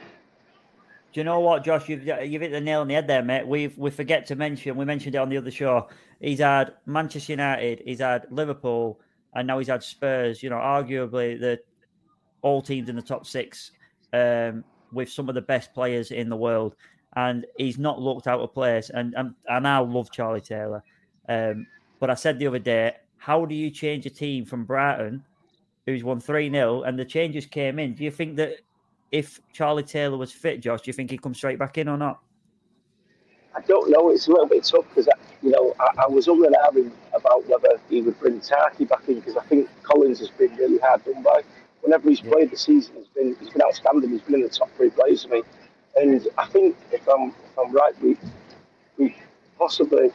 [1.13, 1.89] Do you know what, Josh?
[1.89, 3.46] You've you've hit the nail on the head there, mate.
[3.46, 4.78] We we forget to mention.
[4.78, 5.89] We mentioned it on the other show.
[6.22, 7.82] He's had Manchester United.
[7.84, 9.02] He's had Liverpool,
[9.34, 10.41] and now he's had Spurs.
[10.41, 11.60] You know, arguably the
[12.41, 13.72] all teams in the top six
[14.13, 14.63] um,
[14.94, 16.76] with some of the best players in the world,
[17.17, 18.89] and he's not looked out of place.
[18.89, 20.82] And and, and I love Charlie Taylor,
[21.28, 21.67] um,
[22.00, 25.26] but I said the other day, how do you change a team from Brighton,
[25.86, 27.94] who's won three 0 and the changes came in?
[27.94, 28.60] Do you think that
[29.12, 31.98] if Charlie Taylor was fit, Josh, do you think he'd come straight back in or
[31.98, 32.20] not?
[33.54, 34.10] I don't know.
[34.12, 35.10] It's a little bit tough because
[35.44, 39.15] you know I, I was and ahhing about whether he would bring Tarky back in
[39.15, 41.41] because I think Collins has been really hard done by.
[41.82, 44.12] Whenever he's played the season, he's been he's been outstanding.
[44.12, 45.44] He's been in the top three players for me,
[45.98, 48.17] and I think if I'm if I'm right, we
[48.98, 49.17] we
[49.58, 50.12] possibly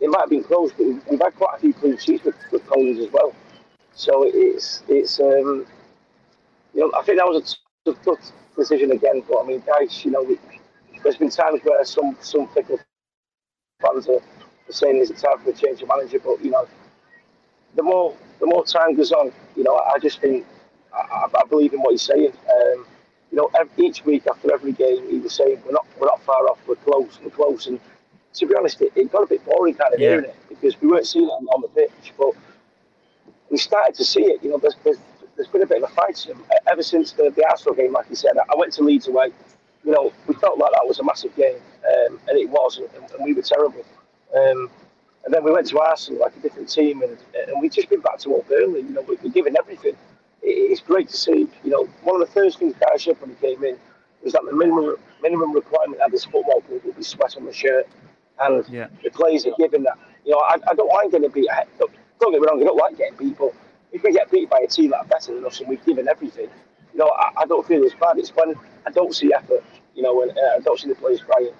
[0.00, 2.34] it might have been close, but we've, we've had quite a few clean sheets with,
[2.50, 3.34] with Collins as well.
[3.96, 5.66] So it's it's um,
[6.74, 9.22] you know I think that was a tough, decision again.
[9.28, 10.38] But I mean, guys, you know, we,
[11.02, 12.80] there's been times where some some fickle
[13.82, 14.20] fans are,
[14.70, 16.68] saying it's time for a change of manager, but you know,
[17.76, 20.46] the more the more time goes on, you know, I, I just think
[20.94, 22.32] I, I believe in what he's saying.
[22.50, 22.86] Um,
[23.32, 26.22] you know, ev each week after every game, he was saying we're not we're not
[26.22, 27.80] far off, we're close, we're close, and
[28.34, 30.08] to be honest, it, it got a bit boring kind of Yeah.
[30.08, 32.32] hearing it because we weren't seeing it on, on the pitch, but
[33.50, 34.42] we started to see it.
[34.42, 34.98] You know, there's, there's,
[35.36, 36.34] there's been a bit of a fight to
[36.70, 37.92] ever since the, the Arsenal game.
[37.92, 39.30] Like you said, I went to Leeds away.
[39.84, 42.88] You know, we felt like that was a massive game, um, and it was, and,
[43.14, 43.84] and we were terrible.
[44.34, 44.68] Um,
[45.24, 47.16] and then we went to Arsenal, like a different team, and,
[47.48, 48.80] and we've just been back to Old Burnley.
[48.80, 49.94] You know, we- we're giving everything.
[50.42, 51.48] It, it's great to see.
[51.64, 53.76] You know, one of the first things Guy said when he came in
[54.24, 57.52] was that the minimum minimum requirement at this football club would be sweat on the
[57.52, 57.86] shirt,
[58.40, 58.88] and Yeah.
[59.04, 59.98] the players are giving that.
[60.24, 61.48] You know, I, I don't mind getting beat.
[61.50, 61.64] I,
[62.20, 63.52] don't, get me wrong, I don't like getting beat, but
[63.92, 66.08] if we get beat by a team that are better than us and we've given
[66.08, 66.48] everything,
[66.92, 68.18] you know, I, I don't feel as bad.
[68.18, 68.54] It's when
[68.86, 69.64] I don't see effort.
[69.94, 71.52] you know, and uh, I don't see the players crying.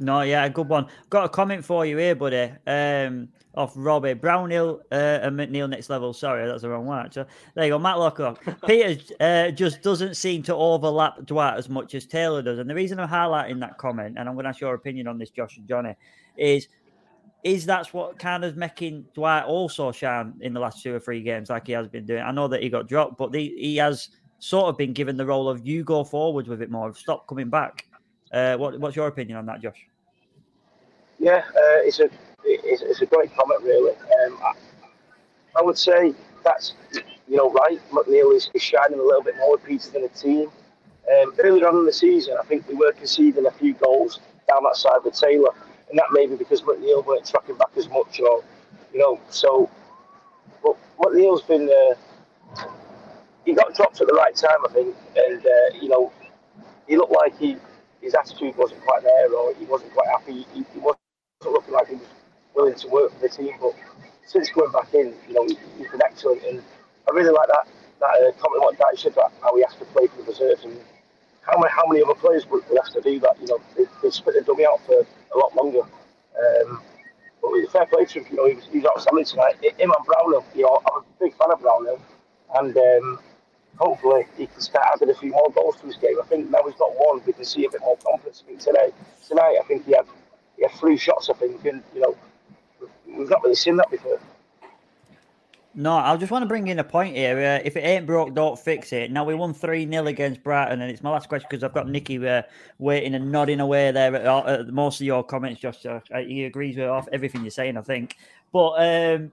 [0.00, 0.86] No, yeah, good one.
[1.08, 2.52] Got a comment for you here, buddy.
[2.66, 6.12] Um, off Robbie Brownhill uh, and McNeil next level.
[6.12, 7.06] Sorry, that's the wrong one.
[7.06, 7.26] Actually.
[7.54, 8.38] There you go, Matt Lockrock.
[8.66, 12.74] Peter uh, just doesn't seem to overlap Dwight as much as Taylor does, and the
[12.74, 15.56] reason I'm highlighting that comment, and I'm going to ask your opinion on this, Josh
[15.56, 15.94] and Johnny,
[16.36, 16.68] is
[17.44, 21.22] is that's what kind of making Dwight also shine in the last two or three
[21.22, 22.22] games, like he has been doing.
[22.22, 25.26] I know that he got dropped, but the, he has sort of been given the
[25.26, 27.86] role of you go forward with it more, stop coming back.
[28.32, 29.86] Uh, what, what's your opinion on that, Josh?
[31.18, 32.08] Yeah, uh, it's a
[32.44, 33.92] it's, it's, a great comment, really.
[33.92, 34.52] Um, I,
[35.58, 36.74] I, would say that's
[37.28, 37.80] you know right.
[37.90, 40.50] McNeil is, is shining a little bit more with Peter than a team.
[41.10, 44.64] Um, earlier on in the season, I think we were conceding a few goals down
[44.64, 45.54] that side with Taylor,
[45.94, 48.42] and that may be because McNeil weren't tracking back as much, or
[48.92, 49.20] you know.
[49.30, 49.70] So,
[50.60, 52.64] but McNeil's been uh,
[53.44, 56.12] he got dropped at the right time, I think, and uh, you know
[56.88, 57.58] he looked like he
[58.02, 60.44] his attitude wasn't quite there, or he wasn't quite happy.
[60.52, 60.98] He, he wasn't
[61.44, 62.08] looking like he was
[62.56, 63.54] willing to work for the team.
[63.60, 63.74] But
[64.26, 66.60] since going back in, you know, he's been excellent, and
[67.08, 67.68] I really like that
[68.00, 70.64] that uh, comment what Daddy said about how he has to play for the reserves
[70.64, 70.76] and
[71.42, 73.36] how many how many other players would, would have to do that.
[73.40, 75.82] You know, they, they split the dummy out for a lot longer.
[75.82, 76.80] Um,
[77.42, 79.56] but with fair play to him, you know, he was, he was outstanding tonight.
[79.62, 82.00] Him and Brownhill, you know, I'm a big fan of Brownhill,
[82.56, 83.18] and um,
[83.76, 86.16] hopefully he can start adding a few more goals to his game.
[86.22, 88.42] I think now he's got one, we can see a bit more confidence.
[88.44, 88.92] I think today,
[89.26, 90.06] tonight, I think he had
[90.56, 91.28] he had three shots.
[91.28, 92.16] I think, and you know,
[93.06, 94.18] we've not really seen that before.
[95.76, 97.36] No, I just want to bring in a point here.
[97.36, 99.10] Uh, if it ain't broke, don't fix it.
[99.10, 101.88] Now we won three 0 against Brighton, and it's my last question because I've got
[101.88, 102.42] Nicky uh,
[102.78, 105.60] waiting and nodding away there at, at, most of your comments.
[105.60, 108.16] Josh, uh, he agrees with off everything you're saying, I think.
[108.52, 109.32] But um,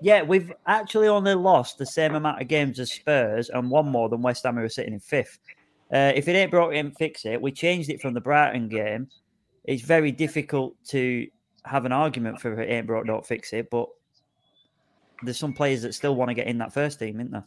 [0.00, 4.08] yeah, we've actually only lost the same amount of games as Spurs and one more
[4.08, 5.38] than West Ham, who are sitting in fifth.
[5.92, 7.40] Uh, if it ain't broke, ain't fix it.
[7.40, 9.08] We changed it from the Brighton game.
[9.64, 11.26] It's very difficult to
[11.66, 13.68] have an argument for it ain't broke, don't fix it.
[13.70, 13.88] But
[15.22, 17.44] there's some players that still want to get in that first team, isn't there?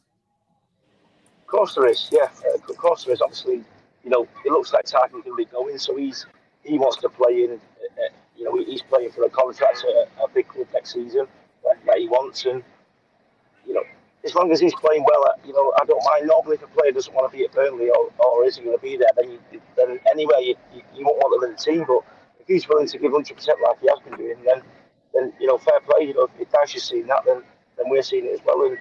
[1.42, 2.28] Of course there is, yeah.
[2.54, 3.22] Of course there is.
[3.22, 3.64] Obviously,
[4.04, 6.26] you know, it looks like Tarkin can be going, so he's
[6.64, 7.52] he wants to play in.
[7.52, 11.28] Uh, uh you know, he's playing for a contract at a big club next season
[11.66, 12.64] that, that, he wants, and
[13.68, 13.84] you know,
[14.24, 16.28] as long as he's playing well, uh, you know, I don't mind.
[16.28, 18.78] Normally, if a player doesn't want to be at Burnley or, or is he going
[18.78, 21.62] to be there, then you, then anyway, you, you, you won't want them in the
[21.62, 21.86] team.
[21.88, 22.02] But
[22.40, 24.62] if he's willing to give hundred percent like he has been doing, then
[25.14, 26.06] then you know, fair play.
[26.08, 27.44] You know, if Dyche is seeing that, then
[27.80, 28.78] then we're seeing it as well, and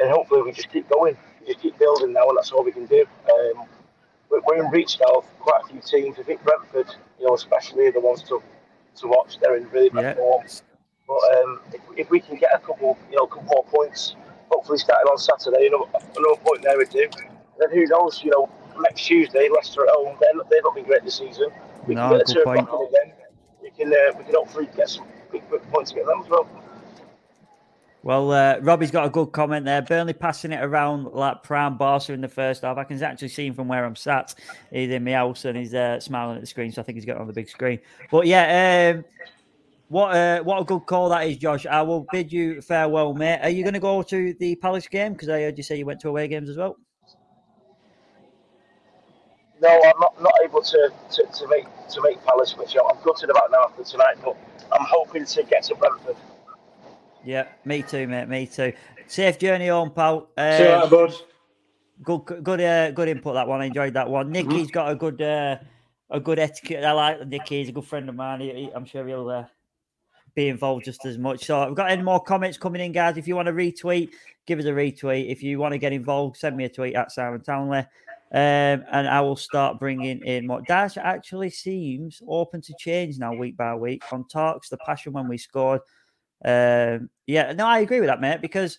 [0.00, 2.72] and hopefully we just keep going, we just keep building now, and that's all we
[2.72, 3.04] can do.
[3.30, 3.66] Um,
[4.30, 6.18] we're in reach now of quite a few teams.
[6.18, 8.42] I think Brentford, you know, especially the ones to
[8.96, 9.38] to watch.
[9.40, 10.14] They're in really bad yeah.
[10.14, 10.44] form.
[11.06, 14.14] But um, if, if, we can get a couple, you know, a couple more points,
[14.50, 17.08] hopefully starting on Saturday, you know, another point there we do.
[17.58, 18.22] Then who knows?
[18.22, 20.16] You know, next Tuesday, Leicester at home.
[20.20, 21.48] They're, they've not been great this season.
[21.86, 23.12] We no, can get a turn back in again.
[23.62, 26.28] We can uh, we can hopefully get some big, big points to get them as
[26.28, 26.46] well.
[28.08, 29.82] Well, uh, Robbie's got a good comment there.
[29.82, 32.78] Burnley passing it around like prime Barca in the first half.
[32.78, 34.34] I can actually see him from where I'm sat.
[34.72, 37.04] He's in my house and he's uh, smiling at the screen, so I think he's
[37.04, 37.80] got on the big screen.
[38.10, 39.04] But yeah, um,
[39.88, 41.66] what uh, what a good call that is, Josh.
[41.66, 43.40] I will bid you farewell, mate.
[43.42, 45.12] Are you going to go to the Palace game?
[45.12, 46.78] Because I heard you say you went to away games as well.
[49.60, 53.28] No, I'm not, not able to, to, to make to make Palace, which I'm gutted
[53.28, 54.16] about now after tonight.
[54.24, 54.38] But
[54.72, 56.16] I'm hoping to get to Brentford.
[57.24, 58.28] Yeah, me too, mate.
[58.28, 58.72] Me too.
[59.06, 60.28] Safe journey home, pal.
[60.36, 61.14] Um, See you later, bud.
[62.02, 63.34] Good, good, uh, good input.
[63.34, 63.60] That one.
[63.60, 64.30] I enjoyed that one.
[64.30, 64.72] Nicky's mm-hmm.
[64.72, 65.56] got a good, uh,
[66.10, 66.84] a good etiquette.
[66.84, 67.58] I like Nicky.
[67.58, 68.40] He's a good friend of mine.
[68.40, 69.44] He, he, I'm sure he'll uh,
[70.34, 71.44] be involved just as much.
[71.44, 73.16] So I've got any more comments coming in, guys.
[73.16, 74.10] If you want to retweet,
[74.46, 75.30] give us a retweet.
[75.30, 77.84] If you want to get involved, send me a tweet at Simon Townley.
[78.30, 80.60] Um, and I will start bringing in more.
[80.60, 84.02] Dyche actually seems open to change now, week by week.
[84.12, 85.80] On talks, the passion when we scored.
[86.44, 88.78] Um, yeah, no, I agree with that, mate, because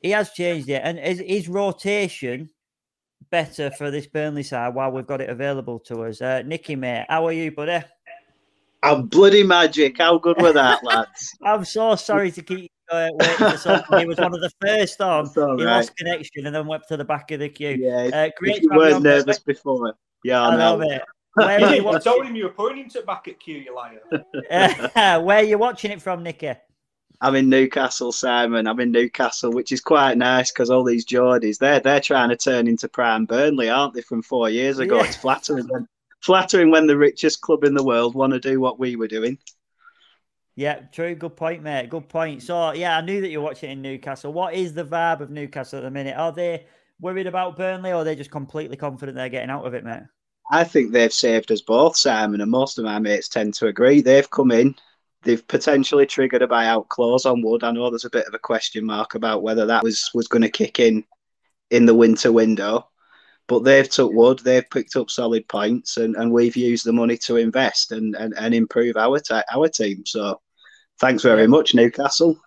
[0.00, 2.50] he has changed it, and his, his rotation
[3.30, 6.20] better for this Burnley side while we've got it available to us.
[6.20, 7.84] Uh, Nicky, mate, how are you, buddy?
[8.82, 9.98] I'm bloody magic.
[9.98, 11.36] How good were that, lads?
[11.44, 13.98] I'm so sorry to keep you uh, waiting for something.
[14.00, 15.26] He was one of the first on.
[15.26, 15.58] He right.
[15.58, 17.76] lost connection and then went to the back of the queue.
[17.78, 18.62] Yeah, uh, great.
[18.62, 19.94] You weren't nervous before.
[20.24, 20.78] Yeah, I, I know.
[20.78, 20.98] know
[21.34, 24.00] Where you, you I told him you were pointing to back at Q, you liar.
[24.94, 26.52] uh, where are you watching it from, Nicky?
[27.20, 28.66] I'm in Newcastle, Simon.
[28.66, 32.36] I'm in Newcastle, which is quite nice because all these Geordies, they're they're trying to
[32.36, 34.02] turn into prime Burnley, aren't they?
[34.02, 35.04] From four years ago, yeah.
[35.04, 35.86] it's flattering when
[36.20, 39.38] flattering when the richest club in the world want to do what we were doing.
[40.56, 41.14] Yeah, true.
[41.14, 41.88] Good point, mate.
[41.88, 42.42] Good point.
[42.42, 44.32] So, yeah, I knew that you're watching in Newcastle.
[44.32, 46.16] What is the vibe of Newcastle at the minute?
[46.16, 46.66] Are they
[47.00, 50.02] worried about Burnley, or are they just completely confident they're getting out of it, mate?
[50.52, 54.02] I think they've saved us both, Simon, and most of my mates tend to agree.
[54.02, 54.74] They've come in,
[55.22, 57.64] they've potentially triggered a buyout clause on Wood.
[57.64, 60.42] I know there's a bit of a question mark about whether that was was going
[60.42, 61.04] to kick in
[61.70, 62.86] in the winter window,
[63.48, 67.16] but they've took Wood, they've picked up solid points, and, and we've used the money
[67.16, 70.04] to invest and, and, and improve our t- our team.
[70.04, 70.38] So,
[71.00, 72.38] thanks very much, Newcastle.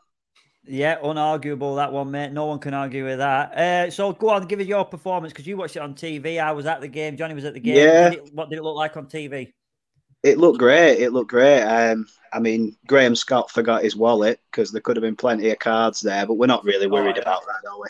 [0.68, 2.32] Yeah, unarguable that one, mate.
[2.32, 3.54] No one can argue with that.
[3.54, 6.40] Uh, so go on, give us your performance because you watched it on TV.
[6.40, 7.18] I was at the game.
[7.18, 7.76] Johnny was at the game.
[7.76, 8.10] Yeah.
[8.10, 9.54] Did it- what did it look like on TV?
[10.24, 11.00] It looked great.
[11.00, 11.62] It looked great.
[11.62, 15.60] Um, I mean, Graham Scott forgot his wallet because there could have been plenty of
[15.60, 17.88] cards there, but we're not really worried about that, are we?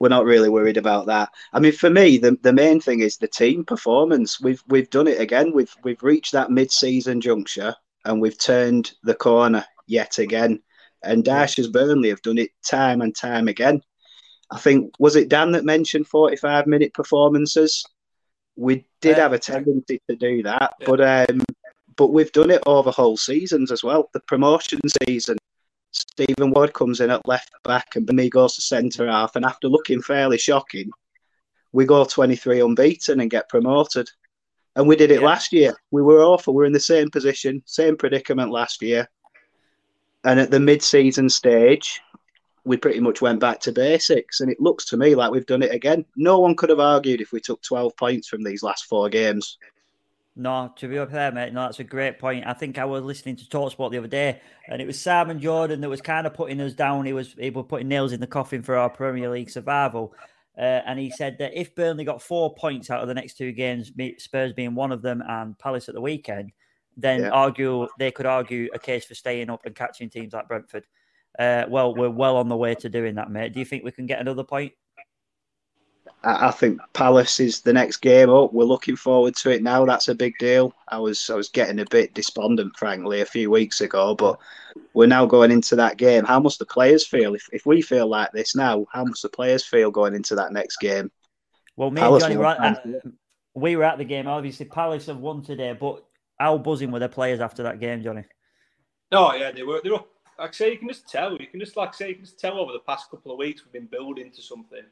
[0.00, 1.28] We're not really worried about that.
[1.52, 4.40] I mean, for me, the, the main thing is the team performance.
[4.40, 5.52] We've we've done it again.
[5.52, 7.74] We've we've reached that mid-season juncture
[8.06, 10.62] and we've turned the corner yet again.
[11.02, 13.82] And Dyche's Burnley have done it time and time again.
[14.50, 17.84] I think was it Dan that mentioned 45 minute performances?
[18.56, 21.42] We did have a tendency to do that, but um,
[21.96, 24.08] but we've done it over whole seasons as well.
[24.12, 25.36] The promotion season,
[25.92, 29.68] Stephen Ward comes in at left back and Mee goes to centre half, and after
[29.68, 30.90] looking fairly shocking,
[31.72, 34.08] we go 23 unbeaten and get promoted.
[34.76, 35.74] And we did it last year.
[35.90, 36.54] We were awful.
[36.54, 39.08] We were in the same position, same predicament last year.
[40.28, 42.02] And at the mid-season stage,
[42.64, 44.40] we pretty much went back to basics.
[44.40, 46.04] And it looks to me like we've done it again.
[46.16, 49.56] No one could have argued if we took 12 points from these last four games.
[50.36, 52.46] No, to be fair, mate, no, that's a great point.
[52.46, 55.80] I think I was listening to Talksport the other day, and it was Simon Jordan
[55.80, 57.06] that was kind of putting us down.
[57.06, 60.14] He was he was putting nails in the coffin for our Premier League survival.
[60.56, 63.50] Uh, and he said that if Burnley got four points out of the next two
[63.50, 66.52] games, Spurs being one of them and Palace at the weekend,
[66.98, 67.30] then Yeah.
[67.30, 70.84] argue they could argue a case for staying up and catching teams like Brentford.
[71.38, 73.52] Uh, well, we're well on the way to doing that, mate.
[73.52, 74.72] Do you think we can get another point?
[76.24, 78.52] I, think Palace is the next game up.
[78.52, 79.84] We're looking forward to it now.
[79.84, 80.74] That's a big deal.
[80.88, 84.38] I was I was getting a bit despondent, frankly, a few weeks ago, but
[84.94, 86.24] we're now going into that game.
[86.24, 87.34] How must the players feel?
[87.34, 90.52] If if we feel like this now, how must the players feel going into that
[90.52, 91.12] next game?
[91.76, 92.84] Well, me Palace and Johnny were at,
[93.54, 94.26] we were at the game.
[94.26, 96.04] Obviously, Palace have won today, but
[96.38, 98.24] how buzzing were the players after that game, Johnny?
[99.10, 99.80] No, yeah, they were.
[99.82, 100.04] They were.
[100.38, 101.32] Like I say, you can just tell.
[101.32, 103.64] You can just like say, you can just tell over the past couple of weeks
[103.64, 104.84] we've been building to something,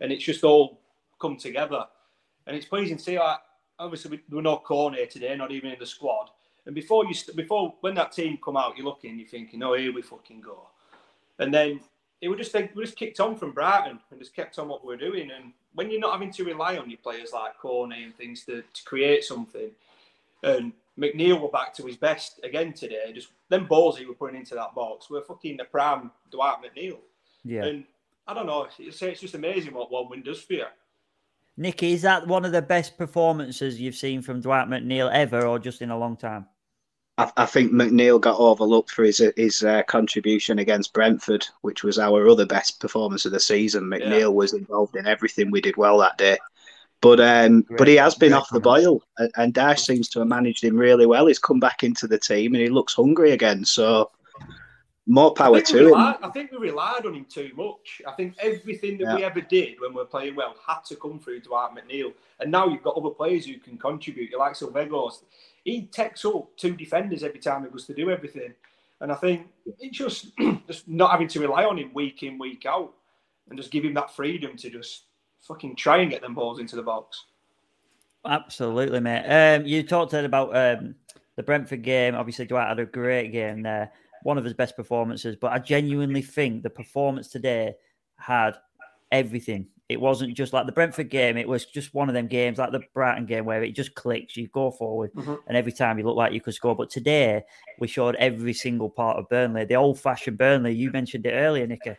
[0.00, 0.80] and it's just all
[1.20, 1.86] come together.
[2.46, 3.18] And it's pleasing to see.
[3.18, 3.38] Like,
[3.78, 6.30] obviously, we, there were no Cornet today, not even in the squad.
[6.66, 9.92] And before you, before when that team come out, you're looking, you're thinking, oh, here
[9.92, 10.68] we fucking go.
[11.38, 11.80] And then
[12.20, 14.84] it would just think we just kicked on from Brighton and just kept on what
[14.84, 15.30] we were doing.
[15.32, 18.62] And when you're not having to rely on your players like Cornet and things to,
[18.62, 19.70] to create something,
[20.44, 23.12] and McNeil were back to his best again today.
[23.14, 26.98] Just them balls he were putting into that box were fucking the prime Dwight McNeil.
[27.44, 27.64] Yeah.
[27.64, 27.84] And
[28.26, 28.68] I don't know.
[28.78, 30.64] It's, it's just amazing what one win does for you.
[31.56, 35.58] Nicky, is that one of the best performances you've seen from Dwight McNeil ever, or
[35.58, 36.46] just in a long time?
[37.18, 41.98] I, I think McNeil got overlooked for his his uh, contribution against Brentford, which was
[41.98, 43.84] our other best performance of the season.
[43.84, 44.26] McNeil Yeah.
[44.28, 46.38] was involved in everything we did well that day.
[47.02, 50.20] But um, but he has been great off the boil, and, and Dyche seems to
[50.20, 51.26] have managed him really well.
[51.26, 53.64] He's come back into the team, and he looks hungry again.
[53.64, 54.10] So
[55.06, 55.94] more power think, we to him.
[55.94, 58.00] I think we relied on him too much.
[58.06, 61.18] I think everything that we ever did when we were playing well had to come
[61.18, 62.12] through Dwight McNeil.
[62.38, 64.30] And now you've got other players who can contribute.
[64.30, 65.24] You like Silvegos.
[65.64, 68.54] He takes up two defenders every time he goes to do everything.
[69.00, 69.48] And I think
[69.80, 70.28] it's just
[70.68, 72.92] just not having to rely on him week in, week out,
[73.48, 75.02] and just give him that freedom to just
[75.46, 77.24] fucking try and get them balls into the box.
[78.24, 79.24] Absolutely, mate.
[79.26, 80.94] Um, you talked about um,
[81.36, 82.14] the Brentford game.
[82.14, 83.90] Obviously, Dwight had a great game there,
[84.22, 85.36] one of his best performances.
[85.40, 87.74] But I genuinely think the performance today
[88.16, 88.52] had
[89.10, 89.66] everything.
[89.88, 92.70] It wasn't just like the Brentford game; it was just one of them games, like
[92.70, 94.36] the Brighton game, where it just clicks.
[94.36, 95.40] You go forward, Mhm.
[95.48, 96.76] and every time you look like you could score.
[96.76, 97.42] But today,
[97.80, 100.72] we showed every single part of Burnley, the old-fashioned Burnley.
[100.74, 101.96] You mentioned it earlier, Nicky.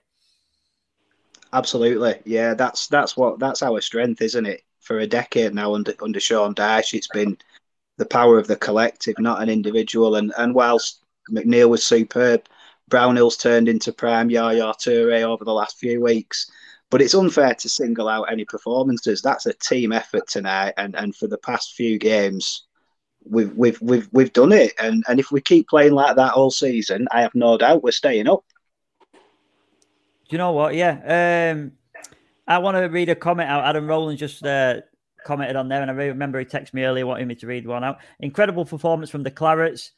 [1.53, 2.53] Absolutely, yeah.
[2.53, 4.63] That's that's what that's our strength, isn't it?
[4.81, 7.37] For a decade now under under Sean Dyche, it's been
[7.97, 10.15] the power of the collective, not an individual.
[10.15, 12.47] And and whilst McNeil was superb,
[12.89, 16.49] Brownhill's turned into prime Yaya Toure over the last few weeks.
[16.89, 19.21] But it's unfair to single out any performances.
[19.21, 22.65] That's a team effort tonight, and, and for the past few games,
[23.25, 24.73] we've we've we've we've done it.
[24.81, 27.91] And and if we keep playing like that all season, I have no doubt we're
[27.91, 28.43] staying up.
[30.33, 30.73] You know what?
[30.73, 31.53] Yeah.
[31.53, 31.73] Um,
[32.47, 33.65] I want to read a comment out.
[33.65, 34.81] Adam Rowland just uh,
[35.23, 37.83] commented on there, and I remember he texted me earlier wanting me to read one
[37.83, 37.99] out.
[38.19, 39.91] Incredible performance from the Clarets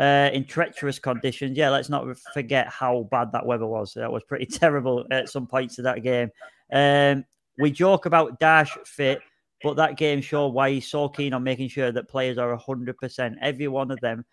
[0.00, 1.58] uh, in treacherous conditions.
[1.58, 3.92] Yeah, let's not forget how bad that weather was.
[3.92, 6.30] That was pretty terrible at some points of that game.
[6.72, 7.26] Um,
[7.58, 9.20] We joke about Dyche fit,
[9.62, 13.36] but that game showed why he's so keen on making sure that players are 100%.
[13.42, 14.24] Every one of them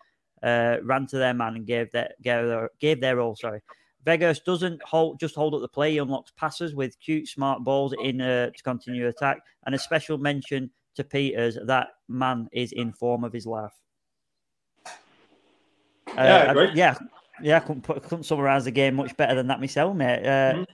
[0.42, 3.36] uh, ran to their man and gave their, gave their, gave their all.
[3.36, 3.60] Sorry.
[4.06, 5.92] Weghorst doesn't hold just hold up the play.
[5.92, 9.38] He unlocks passes with cute, smart balls in uh, to continue attack.
[9.66, 11.66] And a special mention to Pieters.
[11.66, 13.72] That man is in form of his life.
[14.86, 14.90] Uh,
[16.16, 16.94] Yeah, I yeah,
[17.42, 17.56] yeah.
[17.56, 20.26] I couldn't, put, couldn't summarize the game much better than that myself, mate.
[20.26, 20.64] Uh,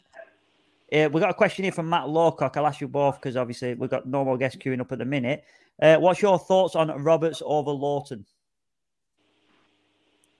[0.92, 1.06] Mm-hmm.
[1.06, 2.56] uh, we got a question here from Matt Lawcock.
[2.56, 5.04] I'll ask you both because obviously we've got no more guests queuing up at the
[5.04, 5.44] minute.
[5.82, 8.24] Uh, what's your thoughts on Roberts over Lowton?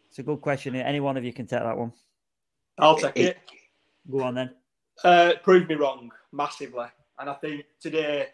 [0.09, 0.75] It's a good question.
[0.77, 1.93] Any one of you can take that one.
[2.79, 3.39] I'll take it.
[4.11, 4.51] Go on then.
[5.05, 6.87] Uh, proved me wrong massively,
[7.19, 8.29] and I think today,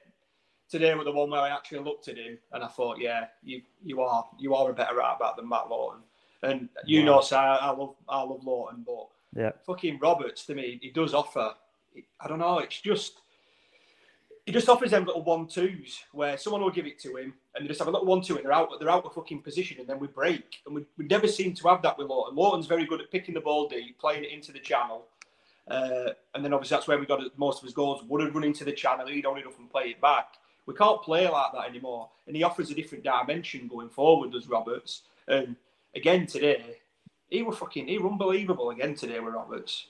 [0.68, 3.62] today was the one where I actually looked at him and I thought, yeah, you
[3.82, 6.02] you are you are a better right back than Matt Lowton,
[6.42, 7.06] and you Wow.
[7.06, 9.52] know, Si, I love I love Lowton, but Yeah.
[9.66, 11.54] fucking Roberts to me, he does offer.
[12.20, 12.58] I don't know.
[12.58, 13.21] It's just
[14.46, 17.64] he just offers them little one twos where someone will give it to him and
[17.64, 19.78] they just have a little one two and they're out they're out of fucking position
[19.78, 22.34] and then we break and we, we never seem to have that with Lowton.
[22.34, 25.06] Lowton's very good at picking the ball deep, playing it into the channel,
[25.68, 28.02] uh, and then obviously that's where we got most of his goals.
[28.02, 30.34] Would have run into the channel, he'd only enough and play it back.
[30.66, 34.32] We can't play like that anymore, and he offers a different dimension going forward.
[34.32, 35.02] Does Roberts?
[35.28, 35.56] And
[35.94, 36.78] again today,
[37.30, 39.86] he was fucking he were unbelievable again today with Roberts.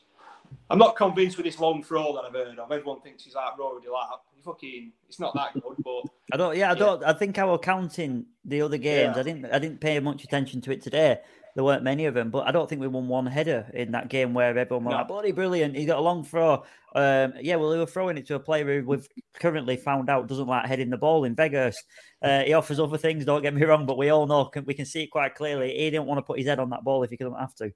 [0.71, 2.71] I'm not convinced with this long throw that I've heard of.
[2.71, 4.21] Everyone thinks he's like Rory Delap.
[4.35, 6.57] He fucking, it's not that good, but I don't.
[6.57, 7.05] Yeah, I don't.
[7.05, 9.15] I think I was counting the other games.
[9.17, 9.21] Yeah.
[9.21, 9.45] I didn't.
[9.47, 11.19] I didn't pay much attention to it today.
[11.55, 14.09] There weren't many of them, but I don't think we won one header in that
[14.09, 14.97] game where everyone was No.
[14.99, 16.65] like, "Bloody brilliant!" He got a long throw.
[16.95, 20.29] Um, yeah, well, they were throwing it to a player who we've currently found out
[20.29, 21.77] doesn't like heading the ball in Weghorst.
[22.23, 23.27] Uh, he offers other things.
[23.27, 25.77] Don't get me wrong, but we all know can, we can see it quite clearly.
[25.77, 27.67] He didn't want to put his head on that ball if he couldn't have to.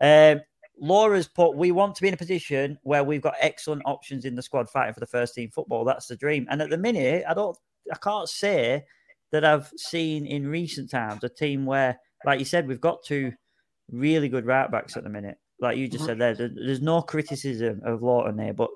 [0.00, 0.40] Um,
[0.80, 4.34] Laura's put, we want to be in a position where we've got excellent options in
[4.34, 5.84] the squad fighting for the first team football.
[5.84, 6.46] That's the dream.
[6.50, 7.56] And at the minute, I don't,
[7.92, 8.84] I can't say
[9.32, 13.32] that I've seen in recent times a team where, like you said, we've got two
[13.90, 15.38] really good right backs at the minute.
[15.60, 18.70] Like you just said there, there- there's no criticism of Lowton there, but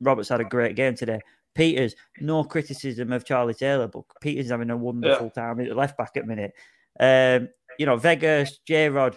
[0.00, 1.20] Roberts had a great game today.
[1.56, 6.12] Pieters, no criticism of Charlie Taylor, but Pieters having a wonderful time at left back
[6.16, 6.52] at the minute.
[7.00, 9.16] Um, you know, Weghorst, J Rod,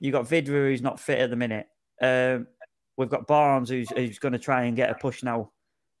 [0.00, 1.68] you got Vydra who's not fit at the minute.
[2.00, 2.46] Um,
[2.96, 5.50] we've got Barnes who's who's going to try and get a push now.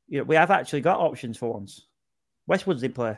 [0.08, 1.86] You know, we have actually got options for once.
[2.46, 3.16] Westwood's didn't play.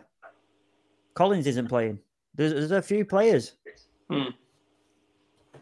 [1.14, 1.98] Collins isn't playing.
[2.34, 3.56] There's, there's a few players.
[4.10, 4.30] Hmm.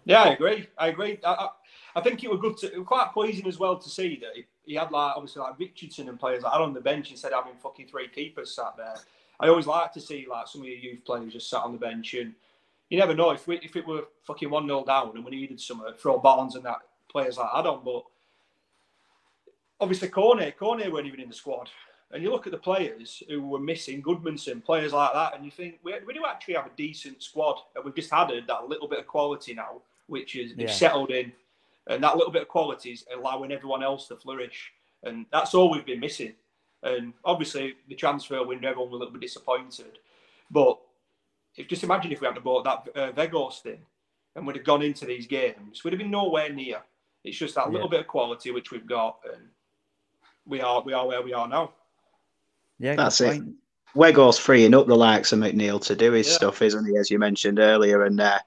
[0.04, 0.68] Yeah, I agree.
[0.78, 1.18] I agree.
[1.24, 1.48] I, I,
[1.96, 4.74] I think it was good to, quite pleasing as well to see that he, he
[4.74, 7.88] had like obviously like Richardson and players like on the bench instead of having fucking
[7.88, 8.94] three keepers sat there.
[9.40, 11.78] I always like to see like some of your youth players just sat on the
[11.78, 12.34] bench and
[12.91, 15.61] you never know if we, if it were fucking one 0 down and we needed
[15.61, 16.78] some uh, throw Barnes and that
[17.09, 18.05] players like that on, but
[19.80, 21.68] obviously Cornet, Cornet weren't even in the squad.
[22.12, 25.51] And you look at the players who were missing, Gudmundsson, players like that, and you
[25.51, 27.57] think we, we do actually have a decent squad.
[27.74, 30.72] And we've just added that little bit of quality now, which is they've Yeah.
[30.72, 31.32] settled in.
[31.89, 34.72] And that little bit of quality is allowing everyone else to flourish.
[35.03, 36.34] And that's all we've been missing.
[36.84, 39.99] And obviously, the transfer window, everyone was a little bit disappointed.
[40.51, 40.78] But
[41.57, 43.80] if just imagine if we hadn't bought that uh, Weghorst thing
[44.34, 46.82] and we'd have gone into these games, we'd have been nowhere near.
[47.24, 47.92] It's just that little Yeah.
[47.92, 49.48] bit of quality which we've got, and
[50.46, 51.72] we are we are where we are now.
[52.78, 53.32] Yeah, That's it.
[53.32, 53.54] point.
[53.94, 56.34] Weghorst freeing up the likes of McNeil to do his Yeah.
[56.34, 56.96] stuff, isn't he?
[56.98, 58.38] As you mentioned earlier, and uh,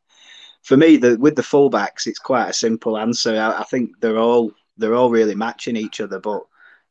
[0.62, 3.32] for me, the, with the fullbacks, it's quite a simple answer.
[3.36, 6.43] I, I think they're all they're all really matching each other, but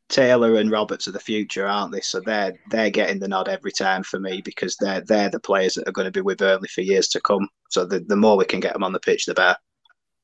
[0.09, 2.01] Taylor and Roberts are the future, aren't they?
[2.01, 5.75] So they're they're getting the nod every time for me because they're they're the players
[5.75, 7.47] that are going to be with Burnley for years to come.
[7.69, 9.57] So the, the more we can get them on the pitch, the better.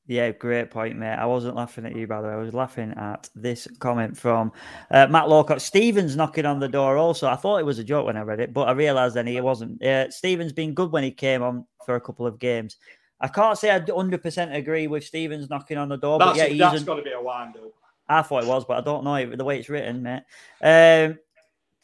[0.08, 1.16] Yeah, great point, mate.
[1.16, 2.34] I wasn't laughing at you, by the way.
[2.34, 4.52] I was laughing at this comment from
[4.92, 5.60] uh, Matt Lawcock.
[5.60, 7.26] Stephens knocking on the door also.
[7.26, 9.40] I thought it was a joke when I read it, but I realised then he
[9.40, 9.82] wasn't.
[9.82, 12.76] Uh, Stephens been good when he came on for a couple of games.
[13.20, 16.58] I can't say I 100% agree with Stephens knocking on the door, but yeah, he's
[16.58, 17.72] that's an- got to be a wind up.
[18.08, 20.22] I thought it was, but I don't know the way it's written, mate.
[20.62, 21.18] Um,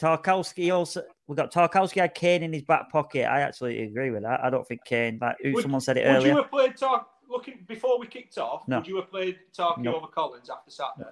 [0.01, 3.25] Tarkowski also, we got Tarkowski had Kane in his back pocket.
[3.31, 4.43] I absolutely agree with that.
[4.45, 6.33] I don't think Kane, like who- Would- someone said it Would earlier.
[6.33, 8.67] you have played Tark looking before we kicked off?
[8.67, 8.79] No.
[8.79, 9.95] Would you have played Tarky No.
[9.97, 11.11] over Collins after Saturday?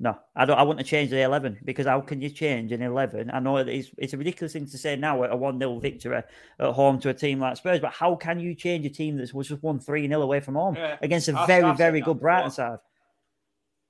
[0.00, 0.56] No, I don't.
[0.56, 3.30] I wouldn't have changed the eleven because how can you change an eleven?
[3.32, 6.16] I know it's, it's a ridiculous thing to say now at a one 0 victory
[6.16, 6.28] at
[6.72, 9.48] home to a team like Spurs, but how can you change a team that's was
[9.48, 12.20] just won three 0 away from home Yeah, against a I've- very I've very good
[12.20, 12.78] Brighton side?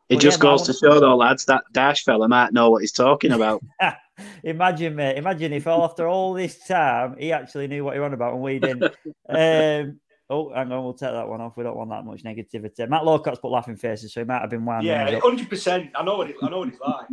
[0.09, 2.81] It Well, just yeah, goes to show, though, lads, that Dyche fella might know what
[2.81, 3.63] he's talking about.
[4.43, 5.17] Imagine, mate.
[5.19, 8.33] Imagine if all after all this time he actually knew what he was on about
[8.35, 8.85] and we didn't.
[9.29, 10.01] um,
[10.31, 11.57] oh, hang on, we'll take that one off.
[11.57, 12.89] We don't want that much negativity.
[12.89, 14.85] Matt Lawcott's put laughing faces, so he might have been wound.
[14.85, 15.91] Yeah, hundred percent.
[15.95, 17.07] I know what it, I know what it's like.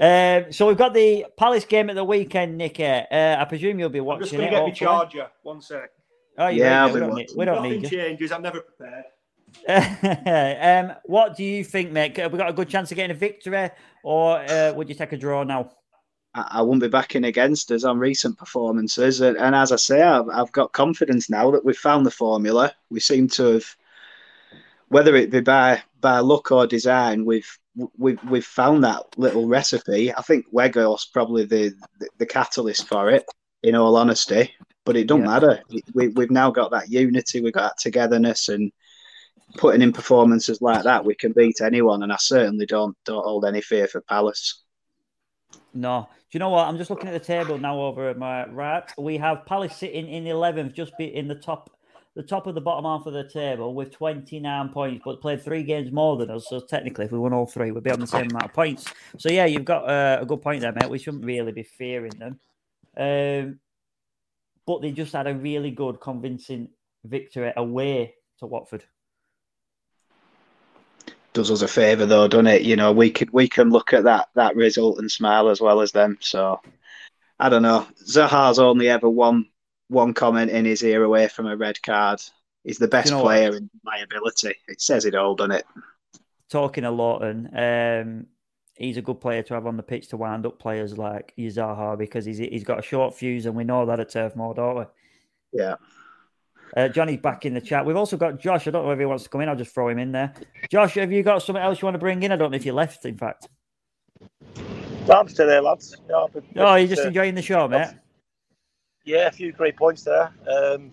[0.00, 2.84] Um, so we've got the Palace game at the weekend, Nicky.
[2.84, 4.50] Uh, I presume you'll be I'm watching just going it.
[4.50, 4.86] to get my hopefully.
[4.86, 5.30] charger.
[5.44, 5.90] One sec.
[6.36, 7.98] Oh, Yeah, yeah, I'll we don't, need, we don't Nothing need you.
[7.98, 8.30] changes.
[8.30, 9.04] I'm never prepared.
[9.68, 12.16] um, what do you think, mate?
[12.16, 13.70] Have we got a good chance of getting a victory,
[14.02, 15.70] or uh, would you take a draw now?
[16.34, 19.20] I, I won't be backing against us on recent performances.
[19.20, 22.72] And, and as I say, I've, I've got confidence now that we've found the formula.
[22.90, 23.76] We seem to have,
[24.88, 27.58] whether it be by by luck or design, we've
[27.96, 30.14] we've we've found that little recipe.
[30.14, 33.24] I think Weghorst probably the, the the catalyst for it.
[33.64, 35.26] In all honesty, but it don't Yeah.
[35.26, 35.62] matter.
[35.92, 38.70] We we've now got that unity, we've got that togetherness, and
[39.56, 42.02] putting in performances like that, we can beat anyone.
[42.02, 44.62] And I certainly don't don't hold any fear for Palace.
[45.74, 46.08] No.
[46.30, 46.68] Do you know what?
[46.68, 48.84] I'm just looking at the table now over at my right.
[48.98, 51.70] We have Palace sitting in 11th, just be in the top,
[52.16, 55.62] the top of the bottom half of the table with 29 points, but played three
[55.62, 56.46] games more than us.
[56.48, 58.92] So technically, if we won all three, we'd be on the same amount of points.
[59.16, 60.90] So yeah, you've got uh, a good point there, mate.
[60.90, 62.40] We shouldn't really be fearing them.
[62.96, 63.60] Um,
[64.66, 66.68] but they just had a really good, convincing
[67.04, 68.84] victory away to Watford.
[71.32, 72.62] Does us a favour though, doesn't it?
[72.62, 75.80] You know, we could we can look at that that result and smile as well
[75.80, 76.18] as them.
[76.20, 76.60] So
[77.38, 77.86] I don't know.
[78.04, 79.46] Zaha's only ever one
[79.88, 82.20] one comment in his ear away from a red card.
[82.64, 83.24] He's the best know what?
[83.24, 84.54] player in my ability.
[84.66, 85.66] It says it all, doesn't it?
[86.48, 88.26] talking a lot, and um,
[88.76, 91.96] he's a good player to have on the pitch to wind up players like Zaha
[91.96, 94.78] because he's he's got a short fuse, and we know that at Turf Moor, don't
[94.78, 94.84] we?
[95.52, 95.76] Yeah.
[96.76, 97.84] Uh, Johnny's back in the chat.
[97.84, 98.66] We've also got Josh.
[98.68, 99.48] I don't know if he wants to come in.
[99.48, 100.32] I'll just throw him in there.
[100.70, 102.32] Josh, have you got something else you want to bring in?
[102.32, 103.48] I don't know if you left, in fact.
[105.10, 105.96] I'm still there, lads.
[106.08, 107.88] Yeah, been- Oh, you're just uh, enjoying the show, mate.
[109.04, 110.30] Yeah, a few great points there.
[110.50, 110.92] Um,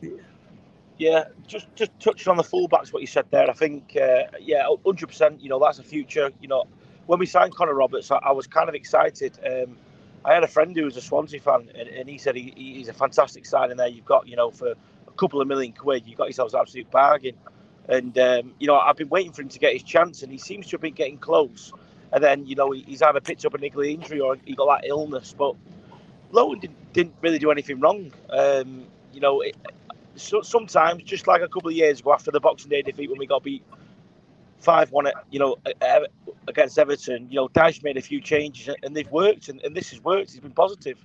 [0.98, 3.50] yeah, just just touching on the fullbacks, what you said there.
[3.50, 5.42] I think, uh, yeah, hundred percent.
[5.42, 6.32] You know, that's the future.
[6.40, 6.64] You know,
[7.08, 9.38] when we signed Connor Roberts, I, I was kind of excited.
[9.46, 9.78] Um,
[10.24, 12.88] I had a friend who was a Swansea fan, and, and he said he, he's
[12.88, 13.88] a fantastic signing there.
[13.90, 14.76] You've got, you know, for a
[15.18, 17.36] couple of million quid, you got yourselves an absolute bargain.
[17.88, 20.38] And um, you know, I've been waiting for him to get his chance, and he
[20.38, 21.72] seems to have been getting close.
[22.12, 24.82] And then, you know, he, he's either picked up a niggly injury or he got
[24.82, 25.36] that illness.
[25.38, 25.56] But
[26.32, 28.12] Lowton didn't, didn't really do anything wrong.
[28.30, 29.56] Um, you know, it,
[30.16, 33.20] so, sometimes, just like a couple of years ago after the Boxing Day defeat when
[33.20, 33.64] we got beat
[34.60, 35.58] five one, you know,
[36.48, 39.92] against Everton, you know, Dyche made a few changes and they've worked, and, and this
[39.92, 40.32] has worked.
[40.32, 40.98] He's been positive.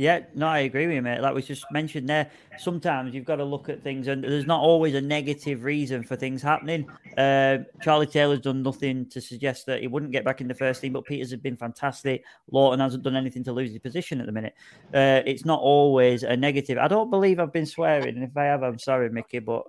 [0.00, 1.20] Yeah, no, I agree with you, mate.
[1.20, 4.62] Like we just mentioned there, sometimes you've got to look at things, and there's not
[4.62, 6.88] always a negative reason for things happening.
[7.18, 10.80] Uh, Charlie Taylor's done nothing to suggest that he wouldn't get back in the first
[10.80, 12.24] team, but Pieters has been fantastic.
[12.50, 14.54] Lowton hasn't done anything to lose his position at the minute.
[14.94, 16.78] Uh, it's not always a negative.
[16.78, 19.64] I don't believe I've been swearing, and if I have, I'm sorry, Mickey, but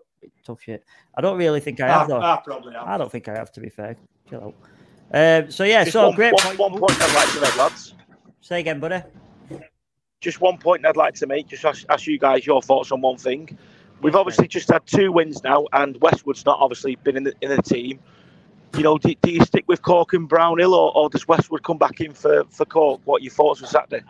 [0.46, 0.86] tough shit.
[1.14, 2.22] I don't really think I have, though.
[2.22, 2.88] I probably have.
[2.88, 3.98] I don't think I have, to be fair.
[4.30, 4.56] Chill out.
[5.14, 6.34] Um, so yeah, Just so one, great.
[6.46, 7.96] one, one point I'd like to make, lads.
[8.40, 9.04] Say again, buddy.
[10.22, 11.48] Just one point I'd like to make.
[11.48, 13.58] Just ask, ask you guys your thoughts on one thing.
[14.02, 17.50] We've obviously just had two wins now, and Westwood's not obviously been in the in
[17.50, 18.00] the team.
[18.78, 21.78] You know, do, do you stick with Cork and Brownhill, or, or does Westwood come
[21.78, 23.02] back in for, for Cork?
[23.04, 24.04] What are your thoughts on Saturday?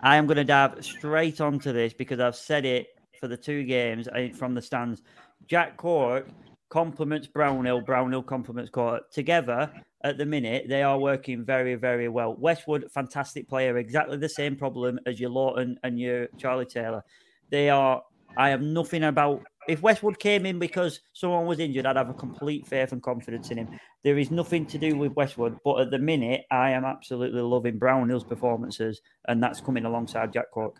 [0.00, 2.88] I am going to dive straight onto this because I've said it
[3.20, 5.02] for the two games from the stands.
[5.46, 6.26] Jack Cork
[6.70, 9.10] complements Brownhill, Brownhill complements Cork.
[9.12, 9.70] Together,
[10.04, 12.34] at the minute, they are working very, very well.
[12.34, 17.04] Westwood, fantastic player, exactly the same problem as your Lowton and your Charlie Taylor.
[17.50, 18.02] They are,
[18.36, 19.42] I have nothing about.
[19.68, 23.50] If Westwood came in because someone was injured, I'd have a complete faith and confidence
[23.50, 23.78] in him.
[24.02, 27.78] There is nothing to do with Westwood, but at the minute, I am absolutely loving
[27.78, 30.76] Brownhill's performances, and that's coming alongside Jack Cork.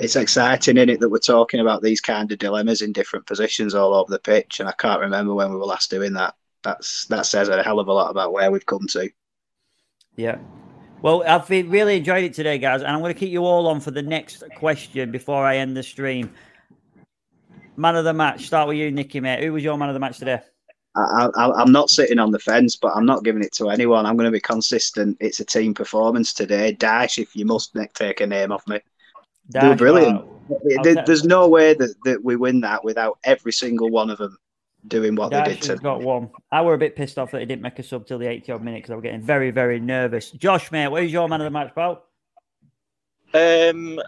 [0.00, 3.74] It's exciting, is it, that we're talking about these kind of dilemmas in different positions
[3.74, 4.58] all over the pitch.
[4.58, 6.34] And I can't remember when we were last doing that.
[6.62, 9.10] That's that says a hell of a lot about where we've come to.
[10.16, 10.38] Yeah.
[11.02, 13.80] Well, I've really enjoyed it today, guys, and I'm going to keep you all on
[13.80, 16.34] for the next question before I end the stream.
[17.76, 18.46] Man of the match.
[18.46, 19.42] Start with you, Nicky, mate.
[19.42, 20.40] Who was your man of the match today?
[20.94, 24.04] I, I, I'm not sitting on the fence, but I'm not giving it to anyone.
[24.04, 25.16] I'm going to be consistent.
[25.20, 26.72] It's a team performance today.
[26.72, 28.80] Dash, if you must take a name off me.
[29.48, 30.26] they were brilliant.
[30.26, 30.82] wow.
[30.82, 31.02] There-.
[31.06, 34.36] There's no way that, that we win that without every single one of them
[34.88, 35.76] doing what they did has to.
[35.76, 36.30] got one.
[36.52, 38.52] I were a bit pissed off that he didn't make a sub till the 80
[38.52, 40.30] odd minute because I was getting very, very nervous.
[40.30, 42.04] Josh, mate, where's your man of the match, pal?
[43.32, 44.00] Um,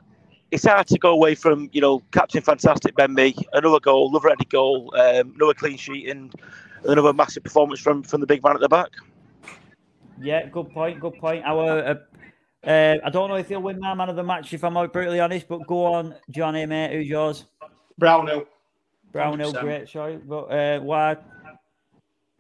[0.51, 4.29] it's hard to go away from you know Captain Fantastic Ben Mee, another goal, another
[4.29, 6.35] ready goal, um, another clean sheet, and
[6.85, 8.91] another massive performance from from the big man at the back.
[10.21, 11.01] Yeah, good point.
[11.01, 11.45] Good point.
[11.45, 11.95] Our, uh,
[12.69, 15.19] uh, I don't know if he'll win my man of the match, if I'm brutally
[15.19, 16.93] honest, but go on, Johnny, mate.
[16.93, 17.45] Who's yours?
[17.99, 18.47] Brownhill.
[19.13, 19.61] Brownhill, 100%.
[19.61, 20.21] great show.
[20.27, 21.17] But uh, why?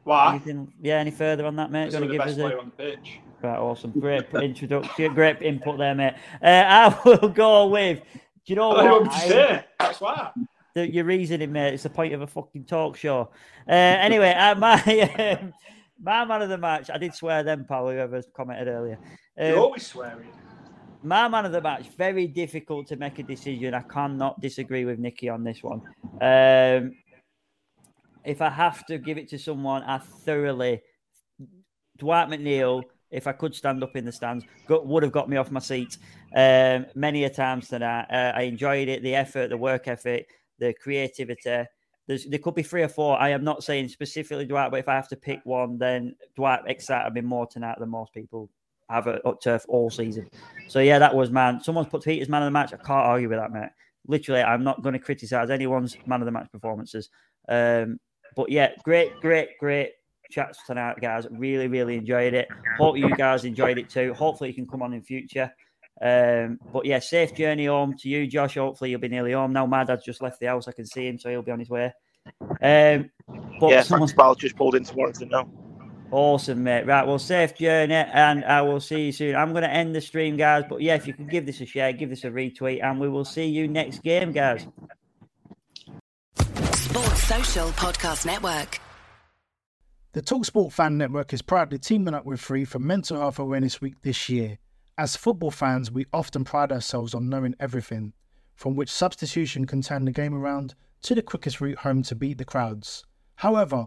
[0.04, 0.30] Why?
[0.30, 1.86] Anything, yeah, any further on that, mate?
[1.92, 2.58] Because Do you I'm want the to give best us a...
[2.60, 3.20] on the pitch.
[3.42, 3.90] Right, awesome.
[3.92, 6.14] Great introduction, great input there, mate.
[6.42, 8.00] Uh, I will go with.
[8.00, 9.12] Do you know I what?
[9.12, 9.64] say.
[9.78, 10.30] That's why.
[10.74, 11.74] The, your reasoning, mate.
[11.74, 13.30] It's the point of a fucking talk show.
[13.68, 14.74] Uh, anyway, uh, my
[15.40, 15.52] um,
[16.02, 16.90] my man of the match.
[16.92, 17.88] I did swear then, pal.
[17.88, 18.98] Whoever commented earlier.
[19.38, 20.28] You're Um, always swearing.
[21.03, 21.88] My man of the match.
[21.96, 23.74] Very difficult to make a decision.
[23.74, 25.82] I cannot disagree with Nikki on this one.
[26.20, 26.94] Um,
[28.24, 30.82] if I have to give it to someone, I thoroughly
[31.98, 32.82] Dwight McNeil.
[33.11, 35.61] If I could stand up in the stands, got, would have got me off my
[35.61, 35.98] seat
[36.34, 38.07] um, many a times tonight.
[38.11, 40.22] Uh, I enjoyed it, the effort, the work effort,
[40.59, 41.66] the creativity.
[42.07, 43.20] There's, there could be three or four.
[43.20, 46.61] I am not saying specifically Dwight, but if I have to pick one, then Dwight
[46.66, 48.48] excited me more tonight than most people
[48.93, 50.28] have at up turf all season.
[50.68, 51.61] So yeah, that was man.
[51.62, 52.72] Someone's put Pieters man of the match.
[52.72, 53.70] I can't argue with that, mate.
[54.07, 57.09] Literally, I'm not going to criticize anyone's man of the match performances.
[57.49, 57.99] Um,
[58.36, 59.90] but yeah, great, great, great
[60.30, 61.26] chats tonight, guys.
[61.30, 62.49] Really, really enjoyed it.
[62.78, 64.14] Hope you guys enjoyed it too.
[64.14, 65.53] Hopefully, you can come on in future.
[66.01, 68.57] Um, but yeah, safe journey home to you, Josh.
[68.57, 69.66] Hopefully, you'll be nearly home now.
[69.66, 70.66] My dad's just left the house.
[70.66, 71.93] I can see him, so he'll be on his way.
[72.40, 73.11] Um,
[73.61, 74.34] but yeah, someone- thanks, pal.
[74.34, 75.49] Just pulled into Warrington now.
[76.12, 76.84] Awesome, mate.
[76.84, 79.34] Right, well, safe journey, and I will see you soon.
[79.34, 80.64] I'm going to end the stream, guys.
[80.68, 83.08] But yeah, if you can give this a share, give this a retweet, and we
[83.08, 84.66] will see you next game, guys.
[86.74, 88.78] Sports Social Podcast Network.
[90.12, 93.94] The Talksport Fan Network is proudly teaming up with Free for Mental Health Awareness Week
[94.02, 94.58] this year.
[94.98, 98.12] As football fans, we often pride ourselves on knowing everything,
[98.54, 102.36] from which substitution can turn the game around to the quickest route home to beat
[102.36, 103.06] the crowds.
[103.36, 103.86] However,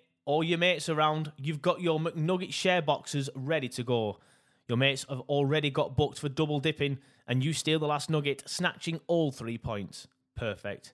[0.25, 1.31] All your mates around.
[1.37, 4.19] You've got your McNugget share boxes ready to go.
[4.67, 8.43] Your mates have already got booked for double dipping, and you steal the last nugget,
[8.45, 10.07] snatching all three points.
[10.35, 10.93] Perfect.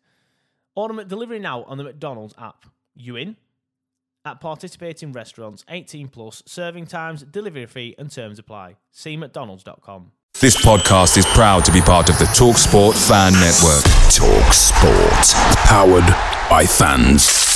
[0.76, 2.66] Order delivery now on the McDonald's app.
[2.96, 3.36] You in?
[4.26, 8.76] At participating restaurants, 18 plus, serving times, delivery fee, and terms apply.
[8.92, 10.12] See McDonald's.com.
[10.40, 13.84] This podcast is proud to be part of the TalkSport Fan Network.
[14.14, 15.58] Talk Sport.
[15.66, 16.06] Powered
[16.50, 17.47] by fans.